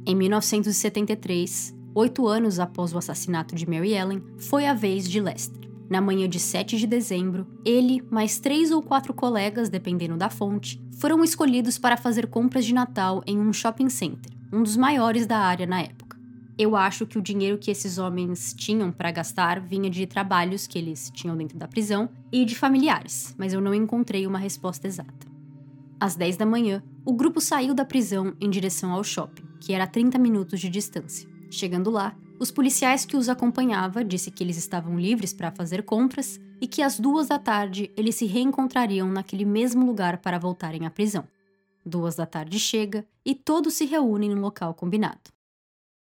Em 0.06 0.14
1973, 0.14 1.76
oito 1.96 2.28
anos 2.28 2.60
após 2.60 2.94
o 2.94 3.00
assassinato 3.00 3.56
de 3.56 3.68
Mary 3.68 3.94
Ellen, 3.94 4.22
foi 4.38 4.68
a 4.68 4.76
vez 4.76 5.10
de 5.10 5.20
Lester. 5.20 5.71
Na 5.91 6.00
manhã 6.00 6.29
de 6.29 6.39
7 6.39 6.77
de 6.77 6.88
dezembro, 6.88 7.45
ele, 7.65 8.01
mais 8.10 8.39
três 8.39 8.71
ou 8.71 8.81
quatro 8.81 9.13
colegas, 9.13 9.67
dependendo 9.67 10.15
da 10.15 10.29
fonte, 10.29 10.81
foram 10.93 11.21
escolhidos 11.21 11.77
para 11.77 11.98
fazer 11.98 12.27
compras 12.27 12.63
de 12.63 12.74
Natal 12.74 13.21
em 13.27 13.38
um 13.38 13.51
shopping 13.51 13.89
center, 13.89 14.31
um 14.53 14.63
dos 14.63 14.77
maiores 14.77 15.27
da 15.27 15.38
área 15.38 15.67
na 15.67 15.81
época. 15.81 16.17
Eu 16.57 16.77
acho 16.77 17.05
que 17.05 17.17
o 17.17 17.21
dinheiro 17.21 17.57
que 17.57 17.69
esses 17.69 17.98
homens 17.98 18.53
tinham 18.53 18.89
para 18.89 19.12
gastar 19.12 19.60
vinha 19.60 19.89
de 19.89 20.07
trabalhos 20.07 20.65
que 20.65 20.79
eles 20.79 21.12
tinham 21.13 21.36
dentro 21.36 21.57
da 21.57 21.67
prisão 21.67 22.07
e 22.31 22.45
de 22.45 22.55
familiares, 22.55 23.36
mas 23.38 23.51
eu 23.51 23.60
não 23.60 23.75
encontrei 23.75 24.25
uma 24.25 24.39
resposta 24.39 24.88
exata. 24.88 25.27
Às 26.00 26.15
10 26.15 26.38
da 26.38 26.45
manhã, 26.45 26.81
o 27.03 27.12
grupo 27.12 27.41
saiu 27.41 27.74
da 27.74 27.83
prisão 27.83 28.33
em 28.39 28.50
direção 28.50 28.93
ao 28.93 29.03
shopping, 29.03 29.43
que 29.60 29.74
era 29.74 29.83
a 29.83 29.88
30 29.88 30.17
minutos 30.17 30.62
de 30.62 30.69
distância. 30.69 31.27
Chegando 31.50 31.89
lá, 31.89 32.15
os 32.41 32.50
policiais 32.50 33.05
que 33.05 33.15
os 33.15 33.29
acompanhava 33.29 34.03
disse 34.03 34.31
que 34.31 34.43
eles 34.43 34.57
estavam 34.57 35.00
livres 35.00 35.31
para 35.31 35.51
fazer 35.51 35.83
compras 35.83 36.39
e 36.60 36.65
que 36.65 36.81
às 36.81 37.00
duas 37.00 37.27
da 37.27 37.38
tarde 37.38 37.91
eles 37.95 38.15
se 38.15 38.25
reencontrariam 38.25 39.07
naquele 39.07 39.45
mesmo 39.45 39.86
lugar 39.86 40.17
para 40.17 40.39
voltarem 40.39 40.88
à 40.88 40.89
prisão. 40.89 41.27
Duas 41.86 42.15
da 42.15 42.25
tarde 42.25 42.58
chega 42.58 43.06
e 43.23 43.36
todos 43.36 43.75
se 43.75 43.86
reúnem 43.86 44.32
no 44.32 44.41
local 44.41 44.73
combinado. 44.73 45.21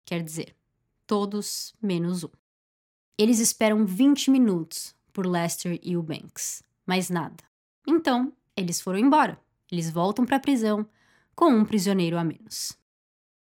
Quer 0.04 0.22
dizer, 0.22 0.54
todos 1.06 1.74
menos 1.80 2.22
um. 2.22 2.30
Eles 3.16 3.38
esperam 3.38 3.86
20 3.86 4.30
minutos 4.30 4.94
por 5.14 5.24
Lester 5.24 5.80
e 5.82 5.96
o 5.96 6.02
Banks, 6.02 6.62
mas 6.84 7.08
nada. 7.08 7.42
Então, 7.88 8.30
eles 8.54 8.78
foram 8.78 8.98
embora. 8.98 9.40
Eles 9.72 9.90
voltam 9.90 10.26
para 10.26 10.36
a 10.36 10.40
prisão 10.40 10.86
com 11.34 11.46
um 11.46 11.64
prisioneiro 11.64 12.18
a 12.18 12.22
menos. 12.22 12.76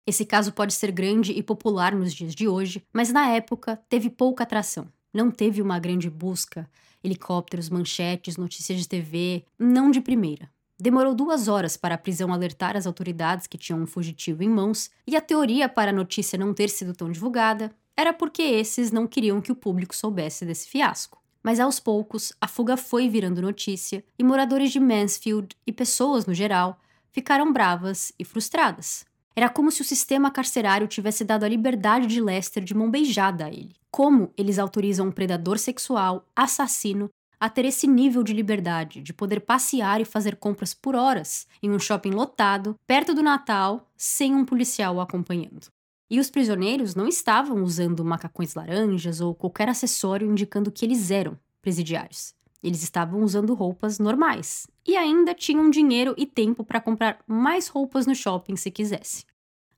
Esse 0.07 0.25
caso 0.25 0.53
pode 0.53 0.73
ser 0.73 0.91
grande 0.91 1.33
e 1.33 1.43
popular 1.43 1.95
nos 1.95 2.13
dias 2.13 2.35
de 2.35 2.49
hoje, 2.49 2.83
mas 2.93 3.13
na 3.13 3.29
época 3.29 3.81
teve 3.89 4.11
pouca 4.11 4.45
atração. 4.45 4.89
Não 5.13 5.31
teve 5.31 5.61
uma 5.61 5.79
grande 5.79 6.09
busca, 6.09 6.69
helicópteros, 7.03 7.69
manchetes, 7.69 8.37
notícias 8.37 8.79
de 8.79 8.89
TV, 8.89 9.45
não 9.59 9.91
de 9.91 10.01
primeira. 10.01 10.51
Demorou 10.79 11.15
duas 11.15 11.47
horas 11.47 11.77
para 11.77 11.95
a 11.95 11.99
prisão 11.99 12.33
alertar 12.33 12.77
as 12.77 12.87
autoridades 12.87 13.47
que 13.47 13.59
tinham 13.59 13.81
um 13.83 13.87
fugitivo 13.87 14.43
em 14.43 14.49
mãos, 14.49 14.91
e 15.07 15.15
a 15.15 15.21
teoria 15.21 15.69
para 15.69 15.91
a 15.91 15.95
notícia 15.95 16.39
não 16.39 16.55
ter 16.55 16.71
sido 16.71 16.95
tão 16.95 17.11
divulgada 17.11 17.71
era 17.97 18.15
porque 18.15 18.43
esses 18.43 18.91
não 18.91 19.07
queriam 19.07 19.43
que 19.43 19.53
o 19.53 19.57
público 19.57 19.95
soubesse 19.95 20.47
desse 20.47 20.69
fiasco. 20.69 21.21
Mas 21.43 21.61
aos 21.61 21.79
poucos, 21.79 22.33
a 22.41 22.49
fuga 22.49 22.77
foi 22.77 23.09
virando 23.09 23.43
notícia 23.43 24.03
e 24.19 24.25
moradores 24.25 24.71
de 24.73 24.81
Mansfield 24.81 25.55
e 25.67 25.73
pessoas 25.73 26.25
no 26.25 26.33
geral 26.33 26.79
ficaram 27.13 27.53
bravas 27.53 28.13
e 28.19 28.25
frustradas. 28.25 29.05
Era 29.35 29.49
como 29.49 29.71
se 29.71 29.81
o 29.81 29.85
sistema 29.85 30.31
carcerário 30.31 30.89
tivesse 30.89 31.25
dado 31.25 31.45
a 31.45 31.49
liberdade 31.49 32.07
de 32.07 32.21
Lester 32.21 32.63
de 32.63 32.75
mão 32.75 32.91
beijada 32.91 33.47
a 33.47 33.49
ele. 33.49 33.75
Como 33.91 34.33
eles 34.37 34.59
autorizam 34.59 35.09
um 35.09 35.13
predador 35.13 35.59
sexual, 35.59 36.27
assassino, 36.35 37.09
a 37.39 37.49
ter 37.49 37.65
esse 37.65 37.87
nível 37.87 38.23
de 38.23 38.35
liberdade, 38.35 39.01
de 39.01 39.15
poder 39.15 39.41
passear 39.41 40.01
e 40.01 40.05
fazer 40.05 40.37
compras 40.37 40.75
por 40.75 40.95
horas 40.95 41.47
em 41.63 41.71
um 41.71 41.79
shopping 41.79 42.11
lotado, 42.11 42.77
perto 42.87 43.15
do 43.15 43.23
Natal, 43.23 43.89
sem 43.97 44.35
um 44.35 44.45
policial 44.45 44.97
o 44.97 45.01
acompanhando? 45.01 45.69
E 46.11 46.21
os 46.21 46.29
prisioneiros 46.29 46.95
não 46.95 47.09
estavam 47.09 47.63
usando 47.63 48.05
macacões 48.05 48.55
laranjas 48.55 49.21
ou 49.21 49.35
qualquer 49.35 49.69
acessório 49.69 50.31
indicando 50.31 50.71
que 50.71 50.85
eles 50.85 51.11
eram 51.11 51.39
presidiários. 51.63 52.35
Eles 52.63 52.83
estavam 52.83 53.23
usando 53.23 53.55
roupas 53.55 53.99
normais 53.99 54.67
e 54.87 54.97
ainda 54.97 55.35
tinham 55.35 55.71
dinheiro 55.71 56.15
e 56.17 56.27
tempo 56.27 56.63
para 56.63 56.81
comprar 56.81 57.19
mais 57.27 57.69
roupas 57.69 58.07
no 58.07 58.15
shopping 58.15 58.57
se 58.57 58.71
quisesse. 58.71 59.25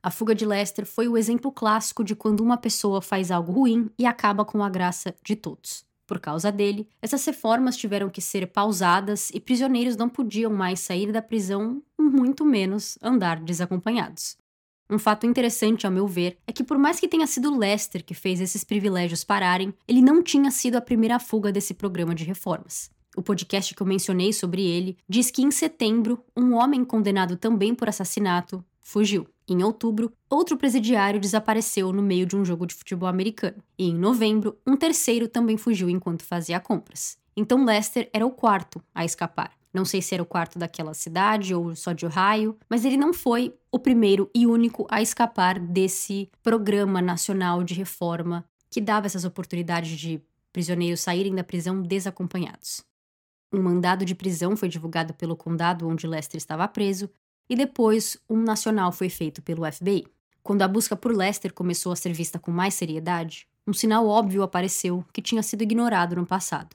A 0.02 0.10
fuga 0.10 0.34
de 0.34 0.44
Lester 0.44 0.84
foi 0.84 1.06
o 1.06 1.16
exemplo 1.16 1.52
clássico 1.52 2.02
de 2.02 2.16
quando 2.16 2.40
uma 2.40 2.56
pessoa 2.56 3.00
faz 3.00 3.30
algo 3.30 3.52
ruim 3.52 3.88
e 3.96 4.04
acaba 4.04 4.44
com 4.44 4.62
a 4.64 4.68
graça 4.68 5.14
de 5.24 5.36
todos. 5.36 5.84
Por 6.06 6.18
causa 6.18 6.50
dele, 6.50 6.88
essas 7.00 7.24
reformas 7.24 7.76
tiveram 7.76 8.10
que 8.10 8.20
ser 8.20 8.48
pausadas 8.48 9.30
e 9.30 9.38
prisioneiros 9.38 9.96
não 9.96 10.08
podiam 10.08 10.52
mais 10.52 10.80
sair 10.80 11.12
da 11.12 11.22
prisão, 11.22 11.80
muito 11.98 12.44
menos 12.44 12.98
andar 13.00 13.40
desacompanhados. 13.40 14.36
Um 14.92 14.98
fato 14.98 15.26
interessante, 15.26 15.87
ao 15.87 15.92
meu 15.92 16.07
ver, 16.07 16.37
é 16.46 16.52
que 16.52 16.62
por 16.62 16.76
mais 16.76 17.00
que 17.00 17.09
tenha 17.09 17.26
sido 17.26 17.57
Lester 17.57 18.05
que 18.05 18.12
fez 18.12 18.42
esses 18.42 18.62
privilégios 18.62 19.24
pararem, 19.24 19.72
ele 19.88 20.02
não 20.02 20.22
tinha 20.22 20.50
sido 20.50 20.76
a 20.76 20.83
primeira 20.83 21.18
fuga 21.18 21.50
desse 21.50 21.72
programa 21.72 22.14
de 22.14 22.24
reformas. 22.24 22.90
O 23.16 23.22
podcast 23.22 23.74
que 23.74 23.81
eu 23.81 23.87
mencionei 23.87 24.35
sobre 24.35 24.66
ele 24.66 24.98
diz 25.09 25.31
que 25.31 25.40
em 25.40 25.50
setembro, 25.50 26.22
um 26.37 26.52
homem 26.52 26.85
condenado 26.85 27.38
também 27.38 27.74
por 27.74 27.88
assassinato 27.88 28.62
fugiu. 28.83 29.26
Em 29.48 29.62
outubro, 29.62 30.12
outro 30.28 30.59
presidiário 30.59 31.18
desapareceu 31.18 31.90
no 31.90 32.02
meio 32.02 32.26
de 32.26 32.37
um 32.37 32.44
jogo 32.44 32.66
de 32.66 32.74
futebol 32.74 33.09
americano. 33.09 33.64
E 33.78 33.88
em 33.88 33.94
novembro, 33.94 34.59
um 34.66 34.76
terceiro 34.76 35.26
também 35.26 35.57
fugiu 35.57 35.88
enquanto 35.88 36.22
fazia 36.22 36.61
compras. 36.61 37.16
Então 37.35 37.64
Lester 37.64 38.11
era 38.12 38.26
o 38.26 38.31
quarto 38.31 38.78
a 38.94 39.07
escapar. 39.07 39.52
Não 39.72 39.85
sei 39.85 40.02
se 40.02 40.14
era 40.14 40.22
o 40.22 40.26
quarto 40.26 40.58
daquela 40.58 40.92
cidade 40.92 41.54
ou 41.54 41.74
só 41.74 41.92
de 41.92 42.04
Ohio, 42.04 42.56
mas 42.68 42.85
ele 42.85 42.96
não 42.96 43.12
foi 43.12 43.54
o 43.70 43.78
primeiro 43.78 44.30
e 44.35 44.46
único 44.46 44.87
a 44.90 45.00
escapar 45.00 45.58
desse 45.58 46.30
programa 46.42 47.00
nacional 47.00 47.64
de 47.64 47.72
reforma 47.72 48.44
que 48.70 48.80
dava 48.80 49.06
essas 49.06 49.24
oportunidades 49.24 49.98
de 49.98 50.20
prisioneiros 50.52 51.00
saírem 51.00 51.35
da 51.35 51.42
prisão 51.42 51.82
desacompanhados. 51.82 52.85
Um 53.52 53.62
mandado 53.62 54.04
de 54.04 54.14
prisão 54.14 54.56
foi 54.56 54.68
divulgado 54.68 55.14
pelo 55.14 55.37
condado 55.37 55.88
onde 55.88 56.06
Lester 56.06 56.38
estava 56.38 56.68
preso, 56.68 57.08
e 57.48 57.56
depois 57.56 58.16
um 58.28 58.38
nacional 58.42 58.92
foi 58.92 59.08
feito 59.11 59.42
pelo 59.42 59.70
FBI. 59.70 60.06
Quando 60.42 60.62
a 60.62 60.68
busca 60.68 60.96
por 60.96 61.14
Lester 61.14 61.52
começou 61.52 61.92
a 61.92 61.96
ser 61.96 62.12
vista 62.12 62.38
com 62.38 62.50
mais 62.50 62.74
seriedade, 62.74 63.46
um 63.66 63.72
sinal 63.72 64.06
óbvio 64.06 64.42
apareceu 64.42 65.04
que 65.12 65.22
tinha 65.22 65.42
sido 65.42 65.62
ignorado 65.62 66.16
no 66.16 66.26
passado. 66.26 66.74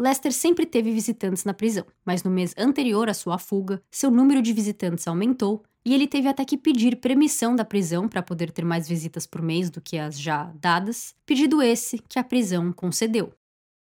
Lester 0.00 0.32
sempre 0.32 0.64
teve 0.64 0.92
visitantes 0.92 1.44
na 1.44 1.52
prisão, 1.52 1.84
mas 2.04 2.22
no 2.22 2.30
mês 2.30 2.54
anterior 2.56 3.08
à 3.08 3.14
sua 3.14 3.36
fuga, 3.36 3.82
seu 3.90 4.12
número 4.12 4.40
de 4.40 4.52
visitantes 4.52 5.08
aumentou 5.08 5.64
e 5.84 5.92
ele 5.92 6.06
teve 6.06 6.28
até 6.28 6.44
que 6.44 6.56
pedir 6.56 6.96
permissão 6.96 7.56
da 7.56 7.64
prisão 7.64 8.08
para 8.08 8.22
poder 8.22 8.52
ter 8.52 8.64
mais 8.64 8.88
visitas 8.88 9.26
por 9.26 9.42
mês 9.42 9.70
do 9.70 9.80
que 9.80 9.98
as 9.98 10.20
já 10.20 10.52
dadas, 10.60 11.14
pedido 11.26 11.60
esse 11.60 11.98
que 11.98 12.18
a 12.18 12.22
prisão 12.22 12.72
concedeu. 12.72 13.32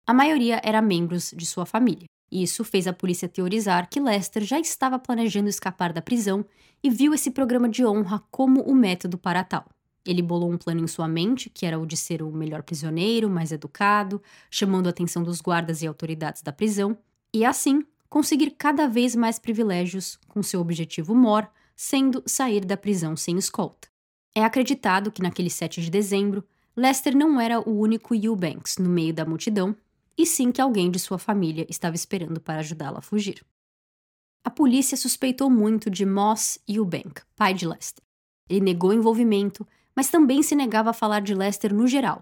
A 0.06 0.14
maioria 0.14 0.60
era 0.62 0.80
membros 0.80 1.32
de 1.36 1.44
sua 1.44 1.66
família. 1.66 2.06
Isso 2.30 2.62
fez 2.62 2.86
a 2.86 2.92
polícia 2.92 3.28
teorizar 3.28 3.88
que 3.88 3.98
Lester 3.98 4.44
já 4.44 4.60
estava 4.60 4.98
planejando 4.98 5.48
escapar 5.48 5.92
da 5.92 6.02
prisão 6.02 6.44
e 6.82 6.90
viu 6.90 7.12
esse 7.14 7.30
programa 7.30 7.68
de 7.68 7.84
honra 7.84 8.22
como 8.30 8.60
o 8.60 8.74
método 8.74 9.18
para 9.18 9.42
tal. 9.42 9.64
Ele 10.06 10.20
bolou 10.20 10.50
um 10.50 10.58
plano 10.58 10.82
em 10.82 10.86
sua 10.86 11.08
mente, 11.08 11.48
que 11.48 11.64
era 11.64 11.78
o 11.78 11.86
de 11.86 11.96
ser 11.96 12.22
o 12.22 12.30
melhor 12.30 12.62
prisioneiro, 12.62 13.30
mais 13.30 13.52
educado, 13.52 14.22
chamando 14.50 14.86
a 14.86 14.90
atenção 14.90 15.22
dos 15.22 15.40
guardas 15.40 15.82
e 15.82 15.86
autoridades 15.86 16.42
da 16.42 16.52
prisão, 16.52 16.96
e 17.32 17.44
assim 17.44 17.82
conseguir 18.08 18.50
cada 18.50 18.86
vez 18.86 19.16
mais 19.16 19.38
privilégios 19.38 20.18
com 20.28 20.42
seu 20.42 20.60
objetivo 20.60 21.14
mor, 21.14 21.48
sendo 21.74 22.22
sair 22.26 22.64
da 22.64 22.76
prisão 22.76 23.16
sem 23.16 23.36
escolta. 23.36 23.88
É 24.34 24.44
acreditado 24.44 25.10
que 25.10 25.22
naquele 25.22 25.50
7 25.50 25.80
de 25.80 25.90
dezembro, 25.90 26.44
Lester 26.76 27.16
não 27.16 27.40
era 27.40 27.60
o 27.60 27.78
único 27.78 28.14
Eubanks 28.14 28.78
no 28.78 28.88
meio 28.88 29.14
da 29.14 29.24
multidão, 29.24 29.76
e 30.16 30.26
sim 30.26 30.52
que 30.52 30.60
alguém 30.60 30.90
de 30.90 30.98
sua 30.98 31.18
família 31.18 31.66
estava 31.68 31.96
esperando 31.96 32.40
para 32.40 32.60
ajudá-lo 32.60 32.98
a 32.98 33.02
fugir. 33.02 33.44
A 34.44 34.50
polícia 34.50 34.96
suspeitou 34.96 35.48
muito 35.48 35.88
de 35.88 36.04
Moss 36.04 36.58
Eubank, 36.68 37.22
pai 37.34 37.54
de 37.54 37.66
Lester. 37.66 38.04
Ele 38.48 38.60
negou 38.60 38.92
envolvimento, 38.92 39.66
mas 39.96 40.10
também 40.10 40.42
se 40.42 40.54
negava 40.54 40.90
a 40.90 40.94
falar 40.94 41.20
de 41.20 41.34
Lester 41.34 41.72
no 41.74 41.86
geral. 41.86 42.20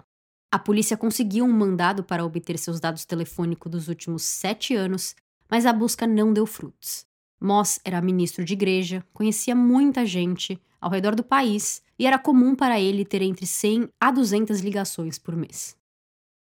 A 0.51 0.59
polícia 0.59 0.97
conseguiu 0.97 1.45
um 1.45 1.53
mandado 1.53 2.05
para 2.05 2.25
obter 2.25 2.59
seus 2.59 2.79
dados 2.79 3.05
telefônicos 3.05 3.71
dos 3.71 3.89
últimos 3.89 4.23
sete 4.23 4.75
anos, 4.75 5.17
mas 5.51 5.65
a 5.65 5.73
busca 5.73 6.07
não 6.07 6.33
deu 6.33 6.47
frutos. 6.47 7.07
Moss 7.41 7.81
era 7.85 8.01
ministro 8.01 8.45
de 8.45 8.53
igreja, 8.53 9.05
conhecia 9.13 9.55
muita 9.55 10.05
gente 10.07 10.61
ao 10.81 10.91
redor 10.91 11.15
do 11.15 11.25
país 11.25 11.83
e 11.99 12.07
era 12.07 12.19
comum 12.19 12.55
para 12.55 12.81
ele 12.81 13.05
ter 13.05 13.23
entre 13.23 13.47
100 13.47 13.89
a 14.01 14.11
200 14.11 14.61
ligações 14.61 15.19
por 15.19 15.35
mês. 15.35 15.77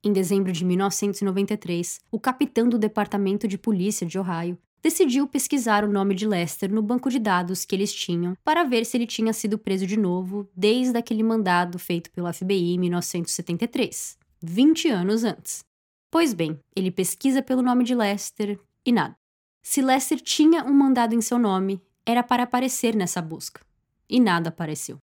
Em 0.04 0.12
dezembro 0.12 0.52
de 0.52 0.66
1993, 0.66 2.02
o 2.12 2.20
capitão 2.20 2.68
do 2.68 2.78
Departamento 2.78 3.48
de 3.48 3.58
Polícia 3.58 4.06
de 4.06 4.20
Ohio 4.20 4.58
decidiu 4.84 5.26
pesquisar 5.26 5.86
o 5.86 5.91
nome 5.91 6.13
de 6.13 6.28
Lester 6.28 6.69
no 6.69 6.82
banco 6.82 7.10
de 7.10 7.17
dados 7.17 7.63
que 7.63 7.74
eles 7.74 7.93
tinham 7.93 8.36
para 8.43 8.65
ver 8.65 8.86
se 8.86 8.98
ele 8.98 9.08
tinha 9.08 9.32
sido 9.32 9.58
preso 9.58 9.88
de 9.88 9.98
novo 9.98 10.46
desde 10.54 10.98
aquele 10.98 11.24
mandado 11.24 11.80
feito 11.80 12.12
pelo 12.12 12.32
FBI 12.32 12.74
em 12.74 12.80
1973, 12.80 14.17
20 14.41 14.89
anos 14.89 15.24
antes. 15.24 15.63
Pois 16.12 16.34
bem, 16.34 16.60
ele 16.76 16.91
pesquisa 16.91 17.41
pelo 17.41 17.62
nome 17.62 17.86
de 17.86 17.96
Lester 17.96 18.60
e 18.86 18.91
nada. 18.91 19.15
Se 19.62 19.82
Lester 19.82 20.19
tinha 20.19 20.65
um 20.65 20.74
mandado 20.74 21.15
em 21.15 21.22
seu 21.22 21.39
nome, 21.39 21.82
era 22.06 22.22
para 22.22 22.43
aparecer 22.43 22.93
nessa 22.93 23.22
busca. 23.22 23.62
E 24.10 24.19
nada 24.19 24.50
apareceu. 24.50 24.98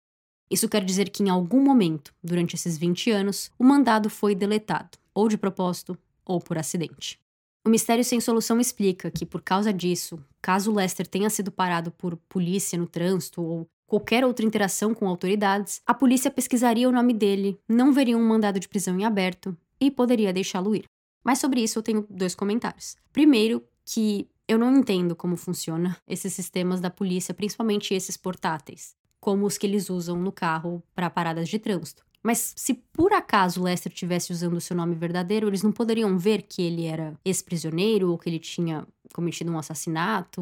Isso 0.50 0.68
quer 0.68 0.84
dizer 0.84 1.12
que 1.12 1.22
em 1.22 1.30
algum 1.30 1.62
momento, 1.62 2.14
durante 2.24 2.56
esses 2.56 2.78
20 2.78 3.12
anos, 3.12 3.52
o 3.60 3.64
mandado 3.64 4.10
foi 4.10 4.34
deletado, 4.34 4.98
ou 5.14 5.30
de 5.30 5.38
propósito, 5.38 5.96
ou 6.26 6.40
por 6.40 6.58
acidente. 6.58 7.20
O 7.68 7.70
Mistério 7.70 8.02
Sem 8.02 8.22
Solução 8.22 8.62
explica 8.62 9.12
que, 9.12 9.26
por 9.26 9.42
causa 9.42 9.74
disso, 9.74 10.18
caso 10.42 10.72
Lester 10.72 11.06
tenha 11.06 11.30
sido 11.30 11.52
parado 11.52 11.92
por 11.92 12.16
polícia 12.16 12.80
no 12.80 12.88
trânsito 12.88 13.42
ou 13.42 13.68
qualquer 13.86 14.24
outra 14.24 14.46
interação 14.46 14.94
com 14.94 15.06
autoridades, 15.06 15.82
a 15.86 15.94
polícia 15.94 16.32
pesquisaria 16.32 16.88
o 16.88 16.94
nome 16.94 17.14
dele, 17.14 17.60
não 17.68 17.92
veria 17.92 18.18
um 18.18 18.26
mandado 18.26 18.58
de 18.58 18.70
prisão 18.70 18.98
em 18.98 19.04
aberto 19.04 19.54
e 19.82 19.92
poderia 19.92 20.32
deixá-lo 20.32 20.74
ir. 20.74 20.86
Mas 21.26 21.40
sobre 21.40 21.62
isso 21.62 21.78
eu 21.78 21.84
tenho 21.84 22.08
dois 22.10 22.34
comentários. 22.34 22.96
Primeiro, 23.12 23.62
que 23.84 24.30
eu 24.48 24.58
não 24.58 24.74
entendo 24.74 25.14
como 25.14 25.36
funciona 25.36 25.98
esses 26.08 26.32
sistemas 26.32 26.80
da 26.80 26.90
polícia, 26.90 27.34
principalmente 27.34 27.94
esses 27.94 28.16
portáteis, 28.16 28.96
como 29.20 29.46
os 29.46 29.58
que 29.58 29.68
eles 29.68 29.90
usam 29.90 30.16
no 30.16 30.32
carro 30.32 30.82
para 30.96 31.10
paradas 31.10 31.50
de 31.50 31.60
trânsito. 31.60 32.07
Mas 32.28 32.52
se 32.58 32.74
por 32.92 33.14
acaso 33.14 33.64
Lester 33.64 33.90
tivesse 33.90 34.34
usando 34.34 34.58
o 34.58 34.60
seu 34.60 34.76
nome 34.76 34.94
verdadeiro, 34.96 35.48
eles 35.48 35.64
não 35.64 35.72
poderiam 35.72 36.18
ver 36.18 36.42
que 36.42 36.62
ele 36.62 36.84
era 36.84 37.18
ex-prisioneiro 37.24 38.12
ou 38.12 38.18
que 38.18 38.30
ele 38.30 38.38
tinha 38.38 38.86
cometido 39.14 39.50
um 39.50 39.58
assassinato. 39.58 40.42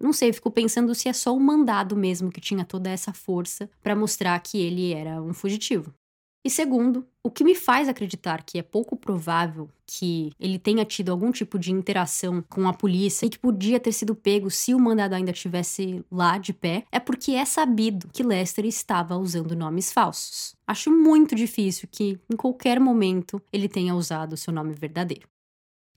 Não 0.00 0.12
sei, 0.12 0.32
fico 0.32 0.52
pensando 0.52 0.94
se 0.94 1.08
é 1.08 1.12
só 1.12 1.34
o 1.34 1.40
mandado 1.40 1.96
mesmo 1.96 2.30
que 2.30 2.40
tinha 2.40 2.64
toda 2.64 2.88
essa 2.88 3.12
força 3.12 3.68
para 3.82 3.96
mostrar 3.96 4.38
que 4.38 4.56
ele 4.56 4.92
era 4.92 5.20
um 5.20 5.34
fugitivo. 5.34 5.92
E 6.42 6.48
segundo, 6.48 7.06
o 7.22 7.30
que 7.30 7.44
me 7.44 7.54
faz 7.54 7.86
acreditar 7.86 8.42
que 8.44 8.58
é 8.58 8.62
pouco 8.62 8.96
provável 8.96 9.68
que 9.86 10.32
ele 10.40 10.58
tenha 10.58 10.86
tido 10.86 11.10
algum 11.10 11.30
tipo 11.30 11.58
de 11.58 11.70
interação 11.70 12.42
com 12.48 12.66
a 12.66 12.72
polícia 12.72 13.26
e 13.26 13.30
que 13.30 13.38
podia 13.38 13.78
ter 13.78 13.92
sido 13.92 14.14
pego 14.14 14.50
se 14.50 14.74
o 14.74 14.78
mandado 14.78 15.12
ainda 15.14 15.32
estivesse 15.32 16.02
lá 16.10 16.38
de 16.38 16.54
pé, 16.54 16.84
é 16.90 16.98
porque 16.98 17.32
é 17.32 17.44
sabido 17.44 18.08
que 18.10 18.22
Lester 18.22 18.64
estava 18.64 19.18
usando 19.18 19.54
nomes 19.54 19.92
falsos. 19.92 20.54
Acho 20.66 20.90
muito 20.90 21.34
difícil 21.34 21.86
que, 21.92 22.18
em 22.32 22.36
qualquer 22.36 22.80
momento, 22.80 23.42
ele 23.52 23.68
tenha 23.68 23.94
usado 23.94 24.36
seu 24.36 24.52
nome 24.52 24.72
verdadeiro. 24.72 25.28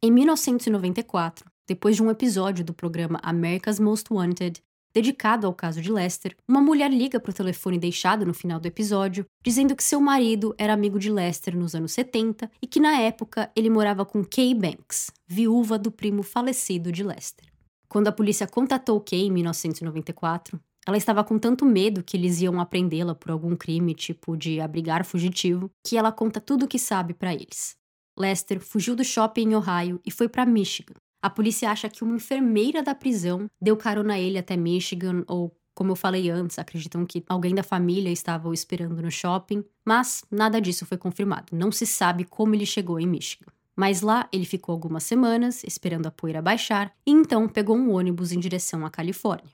Em 0.02 0.12
1994, 0.12 1.50
depois 1.66 1.96
de 1.96 2.04
um 2.04 2.12
episódio 2.12 2.66
do 2.66 2.74
programa 2.74 3.20
America's 3.24 3.80
Most 3.80 4.12
Wanted, 4.12 4.62
dedicado 4.94 5.48
ao 5.48 5.54
caso 5.54 5.82
de 5.82 5.92
Lester, 5.92 6.36
uma 6.48 6.62
mulher 6.62 6.92
liga 6.92 7.20
para 7.20 7.32
o 7.32 7.34
telefone 7.34 7.78
deixado 7.78 8.26
no 8.26 8.34
final 8.34 8.60
do 8.60 8.68
episódio, 8.68 9.26
dizendo 9.44 9.76
que 9.76 9.84
seu 9.84 10.00
marido 10.00 10.54
era 10.58 10.74
amigo 10.74 11.00
de 11.00 11.12
Lester 11.12 11.58
nos 11.58 11.74
anos 11.74 11.92
70 11.94 12.50
e 12.62 12.68
que 12.68 12.80
na 12.80 13.00
época 13.00 13.52
ele 13.56 13.70
morava 13.70 14.06
com 14.06 14.24
Kay 14.24 14.54
Banks, 14.54 15.12
viúva 15.28 15.80
do 15.80 15.92
primo 15.92 16.22
falecido 16.22 16.92
de 16.92 17.04
Lester. 17.04 17.48
Quando 17.90 18.08
a 18.08 18.12
polícia 18.12 18.48
contatou 18.48 19.00
Kay 19.02 19.28
em 19.28 19.32
1994, 19.32 20.60
ela 20.86 20.98
estava 20.98 21.24
com 21.24 21.40
tanto 21.40 21.66
medo 21.66 22.04
que 22.04 22.18
eles 22.18 22.42
iam 22.42 22.60
apreendê-la 22.60 23.16
por 23.16 23.32
algum 23.32 23.56
crime, 23.56 23.96
tipo 23.96 24.36
de 24.36 24.60
abrigar 24.60 25.06
fugitivo, 25.06 25.72
que 25.86 25.98
ela 25.98 26.12
conta 26.12 26.42
tudo 26.42 26.66
o 26.66 26.68
que 26.68 26.78
sabe 26.78 27.14
para 27.14 27.34
eles. 27.34 27.76
Lester 28.18 28.60
fugiu 28.60 28.96
do 28.96 29.04
shopping 29.04 29.50
em 29.50 29.56
Ohio 29.56 30.00
e 30.06 30.12
foi 30.12 30.28
para 30.28 30.46
Michigan, 30.46 30.94
a 31.24 31.30
polícia 31.30 31.72
acha 31.72 31.88
que 31.88 32.04
uma 32.04 32.18
enfermeira 32.18 32.84
da 32.84 32.94
prisão 32.94 33.50
deu 33.62 33.78
carona 33.78 34.16
a 34.16 34.20
ele 34.20 34.38
até 34.38 34.58
Michigan, 34.58 35.24
ou, 35.26 35.56
como 35.74 35.94
eu 35.94 35.96
falei 35.96 36.30
antes, 36.30 36.60
acreditam 36.60 37.06
que 37.06 37.24
alguém 37.30 37.56
da 37.56 37.64
família 37.64 38.12
estava 38.12 38.50
o 38.50 38.54
esperando 38.54 39.02
no 39.02 39.10
shopping, 39.10 39.64
mas 39.86 40.26
nada 40.30 40.60
disso 40.60 40.86
foi 40.86 40.98
confirmado. 40.98 41.56
Não 41.56 41.72
se 41.72 41.88
sabe 41.88 42.26
como 42.26 42.54
ele 42.54 42.66
chegou 42.66 43.00
em 43.00 43.08
Michigan. 43.08 43.50
Mas 43.74 44.02
lá 44.02 44.28
ele 44.34 44.44
ficou 44.44 44.74
algumas 44.74 45.04
semanas 45.04 45.64
esperando 45.64 46.08
a 46.08 46.12
poeira 46.12 46.42
baixar 46.42 46.94
e 47.06 47.12
então 47.12 47.48
pegou 47.48 47.78
um 47.78 47.94
ônibus 47.94 48.34
em 48.34 48.40
direção 48.40 48.86
à 48.86 48.90
Califórnia. 48.90 49.50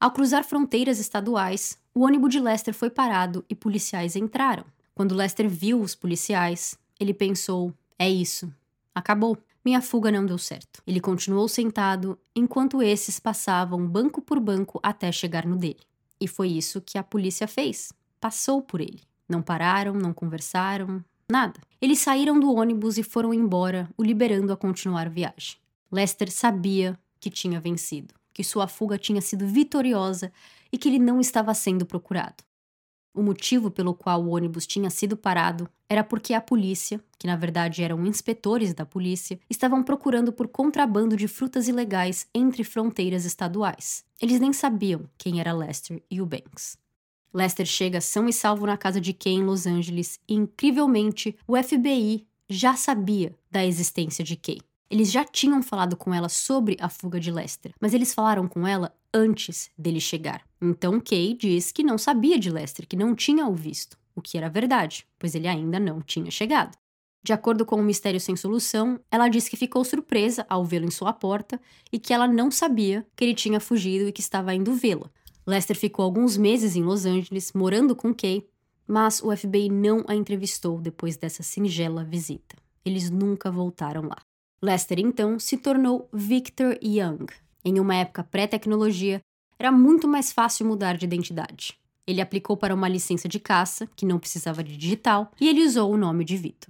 Ao 0.00 0.10
cruzar 0.10 0.44
fronteiras 0.44 0.98
estaduais, 0.98 1.78
o 1.94 2.04
ônibus 2.04 2.30
de 2.30 2.40
Lester 2.40 2.72
foi 2.72 2.88
parado 2.88 3.44
e 3.50 3.54
policiais 3.54 4.16
entraram. 4.16 4.64
Quando 4.94 5.14
Lester 5.14 5.46
viu 5.46 5.78
os 5.78 5.94
policiais, 5.94 6.78
ele 6.98 7.12
pensou: 7.12 7.72
é 7.98 8.08
isso, 8.08 8.50
acabou. 8.94 9.36
Minha 9.66 9.82
fuga 9.82 10.12
não 10.12 10.24
deu 10.24 10.38
certo. 10.38 10.80
Ele 10.86 11.00
continuou 11.00 11.48
sentado 11.48 12.16
enquanto 12.36 12.80
esses 12.80 13.18
passavam 13.18 13.84
banco 13.84 14.22
por 14.22 14.38
banco 14.38 14.78
até 14.80 15.10
chegar 15.10 15.44
no 15.44 15.56
dele. 15.56 15.80
E 16.20 16.28
foi 16.28 16.50
isso 16.50 16.80
que 16.80 16.96
a 16.96 17.02
polícia 17.02 17.48
fez. 17.48 17.92
Passou 18.20 18.62
por 18.62 18.80
ele. 18.80 19.00
Não 19.28 19.42
pararam, 19.42 19.92
não 19.92 20.14
conversaram, 20.14 21.04
nada. 21.28 21.58
Eles 21.82 21.98
saíram 21.98 22.38
do 22.38 22.54
ônibus 22.54 22.96
e 22.96 23.02
foram 23.02 23.34
embora, 23.34 23.90
o 23.98 24.04
liberando 24.04 24.52
a 24.52 24.56
continuar 24.56 25.08
a 25.08 25.10
viagem. 25.10 25.56
Lester 25.90 26.30
sabia 26.30 26.96
que 27.18 27.28
tinha 27.28 27.58
vencido, 27.58 28.14
que 28.32 28.44
sua 28.44 28.68
fuga 28.68 28.96
tinha 28.96 29.20
sido 29.20 29.48
vitoriosa 29.48 30.32
e 30.70 30.78
que 30.78 30.88
ele 30.88 31.00
não 31.00 31.20
estava 31.20 31.52
sendo 31.54 31.84
procurado. 31.84 32.44
O 33.16 33.22
motivo 33.22 33.70
pelo 33.70 33.94
qual 33.94 34.22
o 34.22 34.36
ônibus 34.36 34.66
tinha 34.66 34.90
sido 34.90 35.16
parado 35.16 35.66
era 35.88 36.04
porque 36.04 36.34
a 36.34 36.40
polícia, 36.40 37.00
que 37.18 37.26
na 37.26 37.34
verdade 37.34 37.82
eram 37.82 38.04
inspetores 38.04 38.74
da 38.74 38.84
polícia, 38.84 39.40
estavam 39.48 39.82
procurando 39.82 40.30
por 40.30 40.46
contrabando 40.48 41.16
de 41.16 41.26
frutas 41.26 41.66
ilegais 41.66 42.28
entre 42.34 42.62
fronteiras 42.62 43.24
estaduais. 43.24 44.04
Eles 44.20 44.38
nem 44.38 44.52
sabiam 44.52 45.08
quem 45.16 45.40
era 45.40 45.54
Lester 45.54 46.02
e 46.10 46.20
o 46.20 46.26
Banks. 46.26 46.76
Lester 47.32 47.64
chega 47.64 48.02
são 48.02 48.28
e 48.28 48.34
salvo 48.34 48.66
na 48.66 48.76
casa 48.76 49.00
de 49.00 49.14
Kay 49.14 49.32
em 49.32 49.44
Los 49.44 49.66
Angeles 49.66 50.20
e, 50.28 50.34
incrivelmente, 50.34 51.38
o 51.48 51.56
FBI 51.56 52.26
já 52.50 52.76
sabia 52.76 53.34
da 53.50 53.64
existência 53.64 54.22
de 54.22 54.36
Kay. 54.36 54.60
Eles 54.90 55.10
já 55.10 55.24
tinham 55.24 55.62
falado 55.62 55.96
com 55.96 56.14
ela 56.14 56.28
sobre 56.28 56.76
a 56.80 56.88
fuga 56.88 57.18
de 57.18 57.30
Lester, 57.30 57.72
mas 57.80 57.92
eles 57.92 58.14
falaram 58.14 58.46
com 58.46 58.66
ela 58.66 58.94
antes 59.12 59.70
dele 59.76 60.00
chegar. 60.00 60.42
Então 60.60 61.00
Kay 61.00 61.34
diz 61.34 61.72
que 61.72 61.82
não 61.82 61.98
sabia 61.98 62.38
de 62.38 62.50
Lester, 62.50 62.86
que 62.86 62.96
não 62.96 63.14
tinha 63.14 63.46
o 63.46 63.54
visto, 63.54 63.98
o 64.14 64.22
que 64.22 64.38
era 64.38 64.48
verdade, 64.48 65.06
pois 65.18 65.34
ele 65.34 65.48
ainda 65.48 65.80
não 65.80 66.00
tinha 66.00 66.30
chegado. 66.30 66.76
De 67.26 67.32
acordo 67.32 67.66
com 67.66 67.74
o 67.74 67.82
Mistério 67.82 68.20
Sem 68.20 68.36
Solução, 68.36 69.00
ela 69.10 69.28
diz 69.28 69.48
que 69.48 69.56
ficou 69.56 69.84
surpresa 69.84 70.46
ao 70.48 70.64
vê-lo 70.64 70.86
em 70.86 70.90
sua 70.92 71.12
porta 71.12 71.60
e 71.90 71.98
que 71.98 72.14
ela 72.14 72.28
não 72.28 72.52
sabia 72.52 73.04
que 73.16 73.24
ele 73.24 73.34
tinha 73.34 73.58
fugido 73.58 74.06
e 74.06 74.12
que 74.12 74.20
estava 74.20 74.54
indo 74.54 74.72
vê-la. 74.74 75.10
Lester 75.44 75.76
ficou 75.76 76.04
alguns 76.04 76.36
meses 76.36 76.76
em 76.76 76.84
Los 76.84 77.04
Angeles, 77.04 77.52
morando 77.52 77.96
com 77.96 78.14
Kay, 78.14 78.46
mas 78.86 79.20
o 79.20 79.36
FBI 79.36 79.68
não 79.68 80.04
a 80.06 80.14
entrevistou 80.14 80.80
depois 80.80 81.16
dessa 81.16 81.42
singela 81.42 82.04
visita. 82.04 82.56
Eles 82.84 83.10
nunca 83.10 83.50
voltaram 83.50 84.02
lá. 84.02 84.18
Lester 84.62 84.98
então 84.98 85.38
se 85.38 85.56
tornou 85.56 86.08
Victor 86.12 86.78
Young, 86.82 87.26
em 87.64 87.78
uma 87.78 87.94
época 87.94 88.24
pré-tecnologia, 88.24 89.20
era 89.58 89.72
muito 89.72 90.06
mais 90.06 90.32
fácil 90.32 90.66
mudar 90.66 90.96
de 90.96 91.04
identidade. 91.04 91.78
Ele 92.06 92.20
aplicou 92.20 92.56
para 92.56 92.74
uma 92.74 92.88
licença 92.88 93.28
de 93.28 93.40
caça, 93.40 93.88
que 93.96 94.06
não 94.06 94.18
precisava 94.18 94.62
de 94.62 94.76
digital, 94.76 95.32
e 95.40 95.48
ele 95.48 95.64
usou 95.64 95.92
o 95.92 95.96
nome 95.96 96.24
de 96.24 96.36
Vitor. 96.36 96.68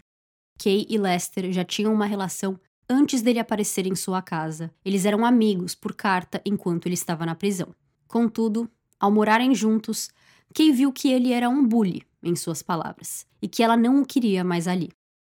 Kay 0.59 0.87
e 0.89 0.97
Lester 0.97 1.53
já 1.53 1.65
tinham 1.65 1.93
uma 1.93 2.07
relação 2.07 2.59
antes 2.89 3.21
dele 3.21 3.39
aparecer 3.39 3.87
em 3.87 3.95
sua 3.95 4.23
casa. 4.23 4.73
Eles 4.85 5.05
eram 5.05 5.27
amigos 5.27 5.75
por 5.75 5.95
carta 5.95 6.41
enquanto 6.45 6.87
ele 6.87 6.95
estava 6.95 7.27
na 7.27 7.35
prisão. 7.35 7.75
Contudo, 8.09 8.71
ao 8.99 9.11
morarem 9.11 9.55
juntos, 9.55 10.09
Kay 10.55 10.73
viu 10.73 10.93
que 10.93 11.11
ele 11.11 11.33
era 11.33 11.49
um 11.49 11.67
bully, 11.67 12.03
em 12.23 12.35
suas 12.35 12.63
palavras, 12.63 13.27
e 13.43 13.49
que 13.49 13.63
ela 13.63 13.77
não 13.77 14.01
o 14.01 14.07
queria 14.07 14.43
mais 14.43 14.67
ali. 14.67 14.89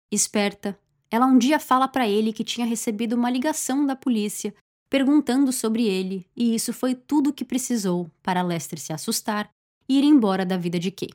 Esperta, 0.10 0.80
ela 1.10 1.26
um 1.26 1.38
dia 1.38 1.60
fala 1.60 1.88
para 1.88 2.08
ele 2.08 2.34
que 2.34 2.44
tinha 2.44 2.66
recebido 2.66 3.14
uma 3.14 3.30
ligação 3.30 3.86
da 3.86 3.96
polícia 3.96 4.54
perguntando 4.90 5.52
sobre 5.52 5.86
ele, 5.86 6.26
e 6.36 6.56
isso 6.56 6.72
foi 6.72 6.96
tudo 6.96 7.30
o 7.30 7.34
que 7.34 7.44
precisou 7.44 8.10
para 8.24 8.42
Lester 8.42 8.80
se 8.80 8.94
assustar 8.94 9.50
e 9.88 10.00
ir 10.00 10.04
embora 10.04 10.46
da 10.46 10.58
vida 10.58 10.80
de 10.80 10.92
Kay. 10.92 11.10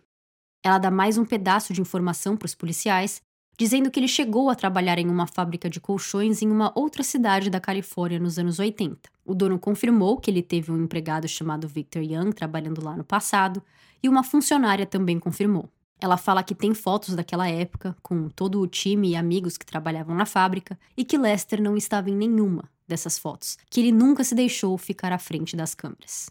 Ela 0.62 0.78
dá 0.78 0.90
mais 0.90 1.18
um 1.18 1.24
pedaço 1.24 1.72
de 1.72 1.80
informação 1.80 2.36
para 2.36 2.46
os 2.46 2.54
policiais, 2.54 3.20
dizendo 3.58 3.90
que 3.90 3.98
ele 3.98 4.08
chegou 4.08 4.48
a 4.48 4.54
trabalhar 4.54 4.98
em 4.98 5.08
uma 5.08 5.26
fábrica 5.26 5.68
de 5.68 5.80
colchões 5.80 6.42
em 6.42 6.50
uma 6.50 6.72
outra 6.74 7.02
cidade 7.02 7.50
da 7.50 7.60
Califórnia 7.60 8.18
nos 8.18 8.38
anos 8.38 8.58
80. 8.58 9.10
O 9.24 9.34
dono 9.34 9.58
confirmou 9.58 10.18
que 10.18 10.30
ele 10.30 10.42
teve 10.42 10.70
um 10.70 10.82
empregado 10.82 11.26
chamado 11.26 11.68
Victor 11.68 12.02
Young 12.02 12.32
trabalhando 12.32 12.84
lá 12.84 12.96
no 12.96 13.04
passado, 13.04 13.62
e 14.02 14.08
uma 14.08 14.24
funcionária 14.24 14.84
também 14.84 15.18
confirmou. 15.18 15.68
Ela 16.02 16.16
fala 16.16 16.42
que 16.42 16.52
tem 16.52 16.74
fotos 16.74 17.14
daquela 17.14 17.48
época, 17.48 17.96
com 18.02 18.28
todo 18.28 18.60
o 18.60 18.66
time 18.66 19.10
e 19.10 19.16
amigos 19.16 19.56
que 19.56 19.64
trabalhavam 19.64 20.16
na 20.16 20.26
fábrica, 20.26 20.76
e 20.96 21.04
que 21.04 21.16
Lester 21.16 21.62
não 21.62 21.76
estava 21.76 22.10
em 22.10 22.16
nenhuma 22.16 22.68
dessas 22.88 23.16
fotos, 23.16 23.56
que 23.70 23.78
ele 23.78 23.92
nunca 23.92 24.24
se 24.24 24.34
deixou 24.34 24.76
ficar 24.76 25.12
à 25.12 25.18
frente 25.18 25.54
das 25.54 25.76
câmeras. 25.76 26.28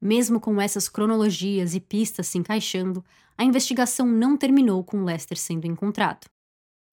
Mesmo 0.00 0.38
com 0.38 0.60
essas 0.60 0.88
cronologias 0.88 1.74
e 1.74 1.80
pistas 1.80 2.28
se 2.28 2.38
encaixando, 2.38 3.04
a 3.36 3.42
investigação 3.42 4.06
não 4.06 4.36
terminou 4.36 4.84
com 4.84 5.02
Lester 5.02 5.36
sendo 5.36 5.66
encontrado. 5.66 6.28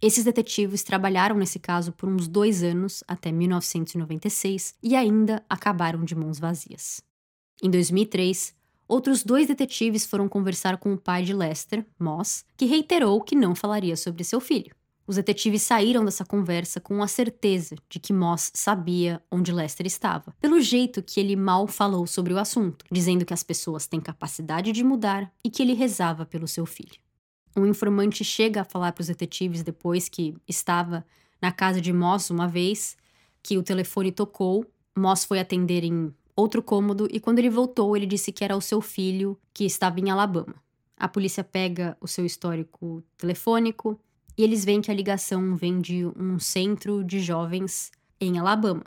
Esses 0.01 0.23
detetives 0.23 0.81
trabalharam 0.81 1.37
nesse 1.37 1.59
caso 1.59 1.91
por 1.91 2.09
uns 2.09 2.27
dois 2.27 2.63
anos, 2.63 3.03
até 3.07 3.31
1996, 3.31 4.73
e 4.81 4.95
ainda 4.95 5.45
acabaram 5.47 6.03
de 6.03 6.15
mãos 6.15 6.39
vazias. 6.39 7.01
Em 7.61 7.69
2003, 7.69 8.51
Outros 8.87 9.23
dois 9.23 9.47
detetives 9.47 10.05
foram 10.05 10.29
conversar 10.29 10.77
com 10.77 10.93
o 10.93 10.97
pai 10.97 11.23
de 11.23 11.33
Lester, 11.33 11.85
Moss, 11.99 12.45
que 12.55 12.65
reiterou 12.65 13.19
que 13.21 13.35
não 13.35 13.55
falaria 13.55 13.95
sobre 13.95 14.23
seu 14.23 14.39
filho. 14.39 14.75
Os 15.07 15.17
detetives 15.17 15.61
saíram 15.61 16.03
dessa 16.03 16.25
conversa 16.25 16.79
com 16.79 17.01
a 17.01 17.07
certeza 17.07 17.75
de 17.87 17.99
que 17.99 18.11
Moss 18.11 18.51
sabia 18.55 19.21
onde 19.31 19.51
Lester 19.51 19.85
estava, 19.85 20.33
pelo 20.41 20.59
jeito 20.59 21.01
que 21.01 21.19
ele 21.19 21.35
mal 21.35 21.67
falou 21.67 22.07
sobre 22.07 22.33
o 22.33 22.39
assunto, 22.39 22.85
dizendo 22.91 23.25
que 23.25 23.33
as 23.33 23.43
pessoas 23.43 23.85
têm 23.85 24.01
capacidade 24.01 24.71
de 24.71 24.83
mudar 24.83 25.31
e 25.43 25.49
que 25.49 25.61
ele 25.61 25.73
rezava 25.73 26.25
pelo 26.25 26.47
seu 26.47 26.65
filho. 26.65 26.99
Um 27.55 27.65
informante 27.67 28.23
chega 28.23 28.61
a 28.61 28.65
falar 28.65 28.91
para 28.91 29.01
os 29.01 29.07
detetives 29.07 29.63
depois 29.63 30.09
que 30.09 30.35
estava 30.47 31.05
na 31.41 31.51
casa 31.51 31.79
de 31.79 31.93
Moss 31.93 32.29
uma 32.29 32.47
vez, 32.47 32.97
que 33.43 33.57
o 33.57 33.63
telefone 33.63 34.11
tocou, 34.11 34.65
Moss 34.97 35.23
foi 35.23 35.39
atender 35.39 35.83
em 35.83 36.13
outro 36.35 36.61
cômodo 36.61 37.07
e 37.11 37.19
quando 37.19 37.39
ele 37.39 37.49
voltou, 37.49 37.95
ele 37.95 38.05
disse 38.05 38.31
que 38.31 38.43
era 38.43 38.57
o 38.57 38.61
seu 38.61 38.81
filho 38.81 39.39
que 39.53 39.65
estava 39.65 39.99
em 39.99 40.09
Alabama. 40.09 40.55
A 40.97 41.07
polícia 41.07 41.43
pega 41.43 41.97
o 41.99 42.07
seu 42.07 42.25
histórico 42.25 43.03
telefônico 43.17 43.99
e 44.37 44.43
eles 44.43 44.65
veem 44.65 44.81
que 44.81 44.91
a 44.91 44.93
ligação 44.93 45.55
vem 45.55 45.79
de 45.79 46.05
um 46.17 46.39
centro 46.39 47.03
de 47.03 47.19
jovens 47.19 47.91
em 48.19 48.37
Alabama. 48.37 48.83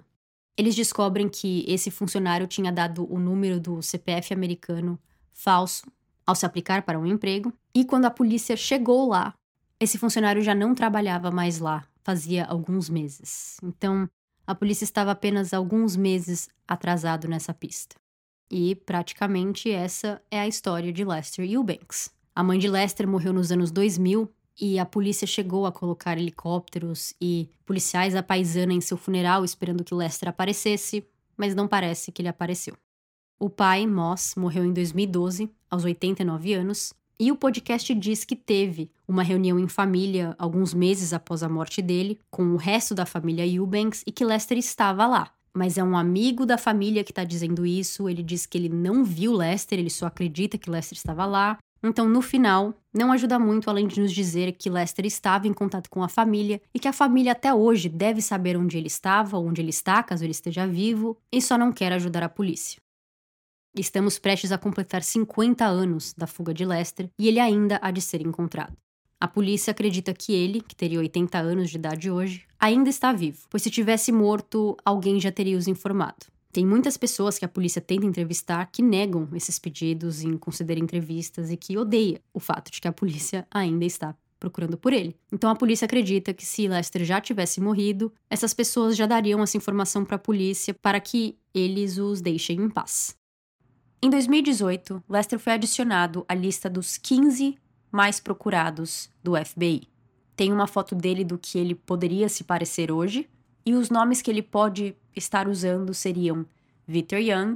Eles 0.56 0.74
descobrem 0.74 1.28
que 1.28 1.64
esse 1.68 1.90
funcionário 1.90 2.46
tinha 2.46 2.72
dado 2.72 3.10
o 3.12 3.18
número 3.18 3.60
do 3.60 3.80
CPF 3.80 4.34
americano 4.34 4.98
falso 5.32 5.86
ao 6.26 6.34
se 6.34 6.44
aplicar 6.44 6.82
para 6.82 6.98
um 6.98 7.06
emprego, 7.06 7.52
e 7.74 7.86
quando 7.86 8.04
a 8.04 8.10
polícia 8.10 8.54
chegou 8.54 9.08
lá, 9.08 9.32
esse 9.80 9.96
funcionário 9.96 10.42
já 10.42 10.54
não 10.54 10.74
trabalhava 10.74 11.30
mais 11.30 11.58
lá, 11.58 11.86
fazia 12.02 12.44
alguns 12.44 12.90
meses. 12.90 13.56
Então, 13.62 14.06
a 14.48 14.54
polícia 14.54 14.84
estava 14.84 15.10
apenas 15.10 15.52
alguns 15.52 15.94
meses 15.94 16.48
atrasado 16.66 17.28
nessa 17.28 17.52
pista. 17.52 17.96
E 18.50 18.74
praticamente 18.74 19.70
essa 19.70 20.22
é 20.30 20.40
a 20.40 20.48
história 20.48 20.90
de 20.90 21.04
Lester 21.04 21.44
Eubanks. 21.44 22.10
A 22.34 22.42
mãe 22.42 22.58
de 22.58 22.66
Lester 22.66 23.06
morreu 23.06 23.34
nos 23.34 23.52
anos 23.52 23.70
2000 23.70 24.26
e 24.58 24.78
a 24.78 24.86
polícia 24.86 25.26
chegou 25.26 25.66
a 25.66 25.70
colocar 25.70 26.16
helicópteros 26.16 27.12
e 27.20 27.50
policiais 27.66 28.14
à 28.14 28.22
paisana 28.22 28.72
em 28.72 28.80
seu 28.80 28.96
funeral 28.96 29.44
esperando 29.44 29.84
que 29.84 29.94
Lester 29.94 30.30
aparecesse, 30.30 31.06
mas 31.36 31.54
não 31.54 31.68
parece 31.68 32.10
que 32.10 32.22
ele 32.22 32.28
apareceu. 32.28 32.74
O 33.38 33.50
pai, 33.50 33.86
Moss, 33.86 34.34
morreu 34.34 34.64
em 34.64 34.72
2012, 34.72 35.50
aos 35.70 35.84
89 35.84 36.54
anos, 36.54 36.94
e 37.20 37.32
o 37.32 37.36
podcast 37.36 37.92
diz 37.94 38.24
que 38.24 38.36
teve 38.36 38.90
uma 39.06 39.22
reunião 39.22 39.58
em 39.58 39.66
família 39.66 40.36
alguns 40.38 40.72
meses 40.72 41.12
após 41.12 41.42
a 41.42 41.48
morte 41.48 41.82
dele, 41.82 42.20
com 42.30 42.44
o 42.52 42.56
resto 42.56 42.94
da 42.94 43.04
família 43.04 43.46
Eubanks, 43.46 44.04
e 44.06 44.12
que 44.12 44.24
Lester 44.24 44.56
estava 44.56 45.06
lá. 45.06 45.32
Mas 45.52 45.76
é 45.76 45.82
um 45.82 45.96
amigo 45.96 46.46
da 46.46 46.56
família 46.56 47.02
que 47.02 47.10
está 47.10 47.24
dizendo 47.24 47.66
isso. 47.66 48.08
Ele 48.08 48.22
diz 48.22 48.46
que 48.46 48.56
ele 48.56 48.68
não 48.68 49.04
viu 49.04 49.32
Lester, 49.32 49.78
ele 49.78 49.90
só 49.90 50.06
acredita 50.06 50.56
que 50.56 50.70
Lester 50.70 50.96
estava 50.96 51.26
lá. 51.26 51.58
Então, 51.82 52.08
no 52.08 52.22
final, 52.22 52.74
não 52.94 53.10
ajuda 53.10 53.38
muito 53.38 53.68
além 53.68 53.86
de 53.86 54.00
nos 54.00 54.12
dizer 54.12 54.52
que 54.52 54.70
Lester 54.70 55.06
estava 55.06 55.48
em 55.48 55.52
contato 55.52 55.90
com 55.90 56.02
a 56.02 56.08
família 56.08 56.60
e 56.72 56.78
que 56.78 56.88
a 56.88 56.92
família 56.92 57.32
até 57.32 57.52
hoje 57.52 57.88
deve 57.88 58.20
saber 58.20 58.56
onde 58.56 58.78
ele 58.78 58.88
estava, 58.88 59.38
onde 59.38 59.60
ele 59.60 59.70
está, 59.70 60.02
caso 60.02 60.24
ele 60.24 60.32
esteja 60.32 60.66
vivo, 60.66 61.16
e 61.32 61.42
só 61.42 61.58
não 61.58 61.72
quer 61.72 61.92
ajudar 61.92 62.22
a 62.22 62.28
polícia. 62.28 62.80
Estamos 63.78 64.18
prestes 64.18 64.50
a 64.50 64.58
completar 64.58 65.04
50 65.04 65.64
anos 65.64 66.12
da 66.12 66.26
fuga 66.26 66.52
de 66.52 66.64
Lester 66.64 67.08
e 67.16 67.28
ele 67.28 67.38
ainda 67.38 67.78
há 67.80 67.92
de 67.92 68.00
ser 68.00 68.20
encontrado. 68.20 68.76
A 69.20 69.28
polícia 69.28 69.70
acredita 69.70 70.12
que 70.12 70.32
ele, 70.32 70.60
que 70.60 70.74
teria 70.74 70.98
80 70.98 71.38
anos 71.38 71.70
de 71.70 71.76
idade 71.76 72.10
hoje, 72.10 72.44
ainda 72.58 72.90
está 72.90 73.12
vivo, 73.12 73.46
pois 73.48 73.62
se 73.62 73.70
tivesse 73.70 74.10
morto, 74.10 74.76
alguém 74.84 75.20
já 75.20 75.30
teria 75.30 75.56
os 75.56 75.68
informado. 75.68 76.26
Tem 76.50 76.66
muitas 76.66 76.96
pessoas 76.96 77.38
que 77.38 77.44
a 77.44 77.48
polícia 77.48 77.80
tenta 77.80 78.04
entrevistar 78.04 78.66
que 78.66 78.82
negam 78.82 79.28
esses 79.32 79.60
pedidos 79.60 80.24
em 80.24 80.36
considerar 80.36 80.80
entrevistas 80.80 81.48
e 81.52 81.56
que 81.56 81.78
odeia 81.78 82.20
o 82.34 82.40
fato 82.40 82.72
de 82.72 82.80
que 82.80 82.88
a 82.88 82.92
polícia 82.92 83.46
ainda 83.48 83.84
está 83.84 84.12
procurando 84.40 84.76
por 84.76 84.92
ele. 84.92 85.14
Então 85.32 85.50
a 85.50 85.54
polícia 85.54 85.84
acredita 85.84 86.34
que 86.34 86.44
se 86.44 86.66
Lester 86.66 87.04
já 87.04 87.20
tivesse 87.20 87.60
morrido, 87.60 88.12
essas 88.28 88.52
pessoas 88.52 88.96
já 88.96 89.06
dariam 89.06 89.40
essa 89.40 89.56
informação 89.56 90.04
para 90.04 90.16
a 90.16 90.18
polícia 90.18 90.74
para 90.74 90.98
que 90.98 91.36
eles 91.54 91.96
os 91.96 92.20
deixem 92.20 92.60
em 92.60 92.68
paz. 92.68 93.16
Em 94.00 94.08
2018, 94.08 95.02
Lester 95.08 95.40
foi 95.40 95.54
adicionado 95.54 96.24
à 96.28 96.34
lista 96.34 96.70
dos 96.70 96.96
15 96.96 97.58
mais 97.90 98.20
procurados 98.20 99.10
do 99.24 99.32
FBI. 99.34 99.88
Tem 100.36 100.52
uma 100.52 100.68
foto 100.68 100.94
dele 100.94 101.24
do 101.24 101.36
que 101.36 101.58
ele 101.58 101.74
poderia 101.74 102.28
se 102.28 102.44
parecer 102.44 102.92
hoje, 102.92 103.28
e 103.66 103.74
os 103.74 103.90
nomes 103.90 104.22
que 104.22 104.30
ele 104.30 104.40
pode 104.40 104.96
estar 105.16 105.48
usando 105.48 105.92
seriam 105.92 106.46
Victor 106.86 107.18
Young, 107.18 107.54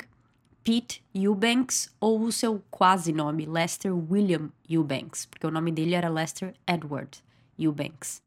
Pete 0.65 1.03
Eubanks 1.15 1.89
ou 2.01 2.21
o 2.21 2.33
seu 2.33 2.61
quase 2.71 3.13
nome, 3.13 3.47
Lester 3.47 3.95
William 3.95 4.51
Eubanks, 4.69 5.27
porque 5.27 5.47
o 5.47 5.51
nome 5.51 5.71
dele 5.71 5.95
era 5.95 6.09
Lester 6.09 6.55
Edward 6.67 7.23
Eubanks. 7.57 8.21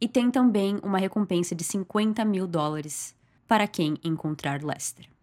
E 0.00 0.08
tem 0.08 0.30
também 0.30 0.80
uma 0.82 0.98
recompensa 0.98 1.54
de 1.54 1.62
50 1.62 2.24
mil 2.24 2.46
dólares 2.46 3.14
para 3.46 3.68
quem 3.68 3.98
encontrar 4.02 4.62
Lester. 4.64 5.13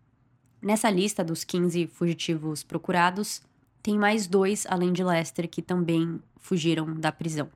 Nessa 0.61 0.89
lista 0.89 1.23
dos 1.23 1.43
15 1.43 1.87
fugitivos 1.87 2.63
procurados, 2.63 3.41
tem 3.81 3.97
mais 3.97 4.27
dois 4.27 4.65
além 4.67 4.93
de 4.93 5.03
Lester 5.03 5.49
que 5.49 5.61
também 5.61 6.21
fugiram 6.37 6.93
da 6.93 7.11
prisão. 7.11 7.49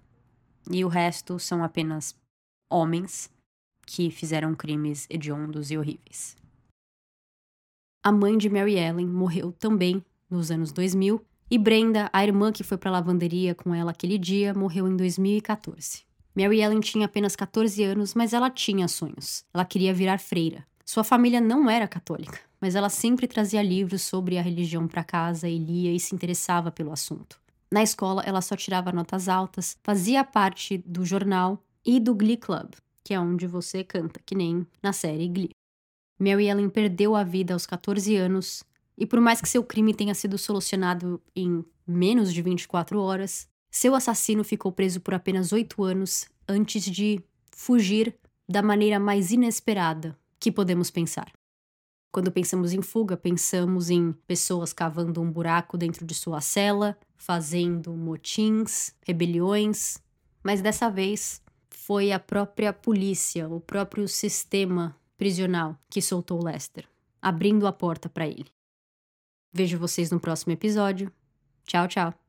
E 0.72 0.84
o 0.84 0.88
resto 0.88 1.38
são 1.38 1.64
apenas 1.64 2.16
homens 2.70 3.30
que 3.86 4.10
fizeram 4.10 4.56
crimes 4.56 5.06
hediondos 5.10 5.70
e 5.70 5.78
horríveis. 5.78 6.36
A 8.04 8.12
mãe 8.12 8.38
de 8.38 8.50
Mary 8.50 8.76
Ellen 8.76 9.08
morreu 9.08 9.52
também 9.52 10.04
nos 10.30 10.50
anos 10.50 10.72
2000 10.72 11.24
e 11.50 11.60
Brenda, 11.60 12.10
a 12.12 12.24
irmã 12.24 12.52
que 12.52 12.64
foi 12.64 12.78
para 12.78 12.90
a 12.90 12.94
lavanderia 12.94 13.54
com 13.54 13.74
ela 13.74 13.92
aquele 13.92 14.18
dia, 14.18 14.52
morreu 14.54 14.88
em 14.88 14.98
2014. 14.98 16.04
Mary 16.36 16.60
Ellen 16.60 16.80
tinha 16.80 17.06
apenas 17.06 17.36
14 17.36 17.84
anos, 17.84 18.16
mas 18.16 18.34
ela 18.34 18.50
tinha 18.50 18.88
sonhos. 18.88 19.46
Ela 19.54 19.64
queria 19.64 19.94
virar 19.94 20.20
freira. 20.20 20.66
Sua 20.84 21.04
família 21.04 21.40
não 21.40 21.70
era 21.70 21.88
católica, 21.88 22.40
mas 22.60 22.76
ela 22.76 22.90
sempre 22.90 23.28
trazia 23.28 23.62
livros 23.62 24.02
sobre 24.02 24.38
a 24.38 24.42
religião 24.42 24.88
para 24.88 25.04
casa 25.04 25.48
e 25.48 25.58
lia 25.58 25.92
e 25.92 26.00
se 26.00 26.16
interessava 26.16 26.72
pelo 26.72 26.92
assunto. 26.92 27.40
Na 27.72 27.84
escola, 27.84 28.24
ela 28.26 28.42
só 28.42 28.56
tirava 28.56 28.92
notas 28.92 29.28
altas, 29.28 29.78
fazia 29.84 30.24
parte 30.24 30.78
do 30.80 31.04
jornal 31.04 31.62
e 31.86 32.00
do 32.00 32.16
Glee 32.16 32.38
Club, 32.38 32.74
que 33.04 33.14
é 33.14 33.20
onde 33.20 33.48
você 33.48 33.84
canta, 33.84 34.20
que 34.26 34.36
nem 34.36 34.66
na 34.82 34.94
série 34.94 35.28
Glee. 35.28 35.52
Mary 36.18 36.48
Ellen 36.48 36.70
perdeu 36.70 37.16
a 37.16 37.24
vida 37.24 37.54
aos 37.54 37.66
14 37.66 38.16
anos, 38.16 38.64
e 38.98 39.06
por 39.06 39.20
mais 39.20 39.42
que 39.42 39.50
seu 39.50 39.64
crime 39.64 39.94
tenha 39.94 40.16
sido 40.16 40.38
solucionado 40.38 41.22
em 41.36 41.64
menos 41.86 42.34
de 42.34 42.42
24 42.42 43.00
horas, 43.00 43.48
seu 43.70 43.94
assassino 43.94 44.44
ficou 44.44 44.72
preso 44.72 45.02
por 45.02 45.14
apenas 45.14 45.52
8 45.52 45.84
anos 45.84 46.30
antes 46.48 46.84
de 46.86 47.22
fugir 47.52 48.16
da 48.48 48.62
maneira 48.62 49.00
mais 49.00 49.32
inesperada 49.32 50.18
que 50.40 50.52
podemos 50.52 50.90
pensar. 50.90 51.32
Quando 52.12 52.32
pensamos 52.32 52.72
em 52.72 52.82
fuga, 52.82 53.18
pensamos 53.18 53.90
em 53.90 54.14
pessoas 54.28 54.72
cavando 54.72 55.22
um 55.22 55.30
buraco 55.30 55.78
dentro 55.78 56.06
de 56.06 56.14
sua 56.14 56.40
cela, 56.40 56.98
fazendo 57.18 57.94
motins, 57.94 58.94
rebeliões, 59.06 59.98
mas 60.44 60.62
dessa 60.62 60.90
vez 60.90 61.42
foi 61.70 62.12
a 62.12 62.20
própria 62.20 62.72
polícia, 62.72 63.50
o 63.50 63.60
próprio 63.60 64.08
sistema 64.08 64.96
prisional 65.18 65.78
que 65.90 66.02
soltou 66.02 66.44
Lester, 66.44 66.88
abrindo 67.22 67.68
a 67.68 67.74
porta 67.74 68.08
para 68.08 68.28
ele. 68.28 68.48
Vejo 69.52 69.78
vocês 69.78 70.10
no 70.10 70.20
próximo 70.20 70.54
episódio 70.54 71.12
Tchau, 71.66 71.88
tchau. 71.88 72.25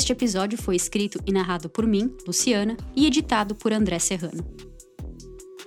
Este 0.00 0.12
episódio 0.12 0.56
foi 0.56 0.76
escrito 0.76 1.20
e 1.26 1.32
narrado 1.32 1.68
por 1.68 1.86
mim, 1.86 2.16
Luciana, 2.26 2.74
e 2.96 3.06
editado 3.06 3.54
por 3.54 3.70
André 3.70 3.98
Serrano. 3.98 4.42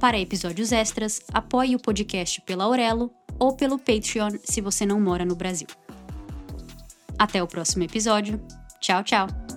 Para 0.00 0.18
episódios 0.18 0.72
extras, 0.72 1.22
apoie 1.32 1.76
o 1.76 1.80
podcast 1.80 2.40
pela 2.40 2.64
Aurelo 2.64 3.12
ou 3.38 3.54
pelo 3.54 3.78
Patreon 3.78 4.30
se 4.42 4.60
você 4.60 4.84
não 4.84 5.00
mora 5.00 5.24
no 5.24 5.36
Brasil. 5.36 5.68
Até 7.16 7.40
o 7.40 7.46
próximo 7.46 7.84
episódio. 7.84 8.44
Tchau, 8.80 9.04
tchau! 9.04 9.49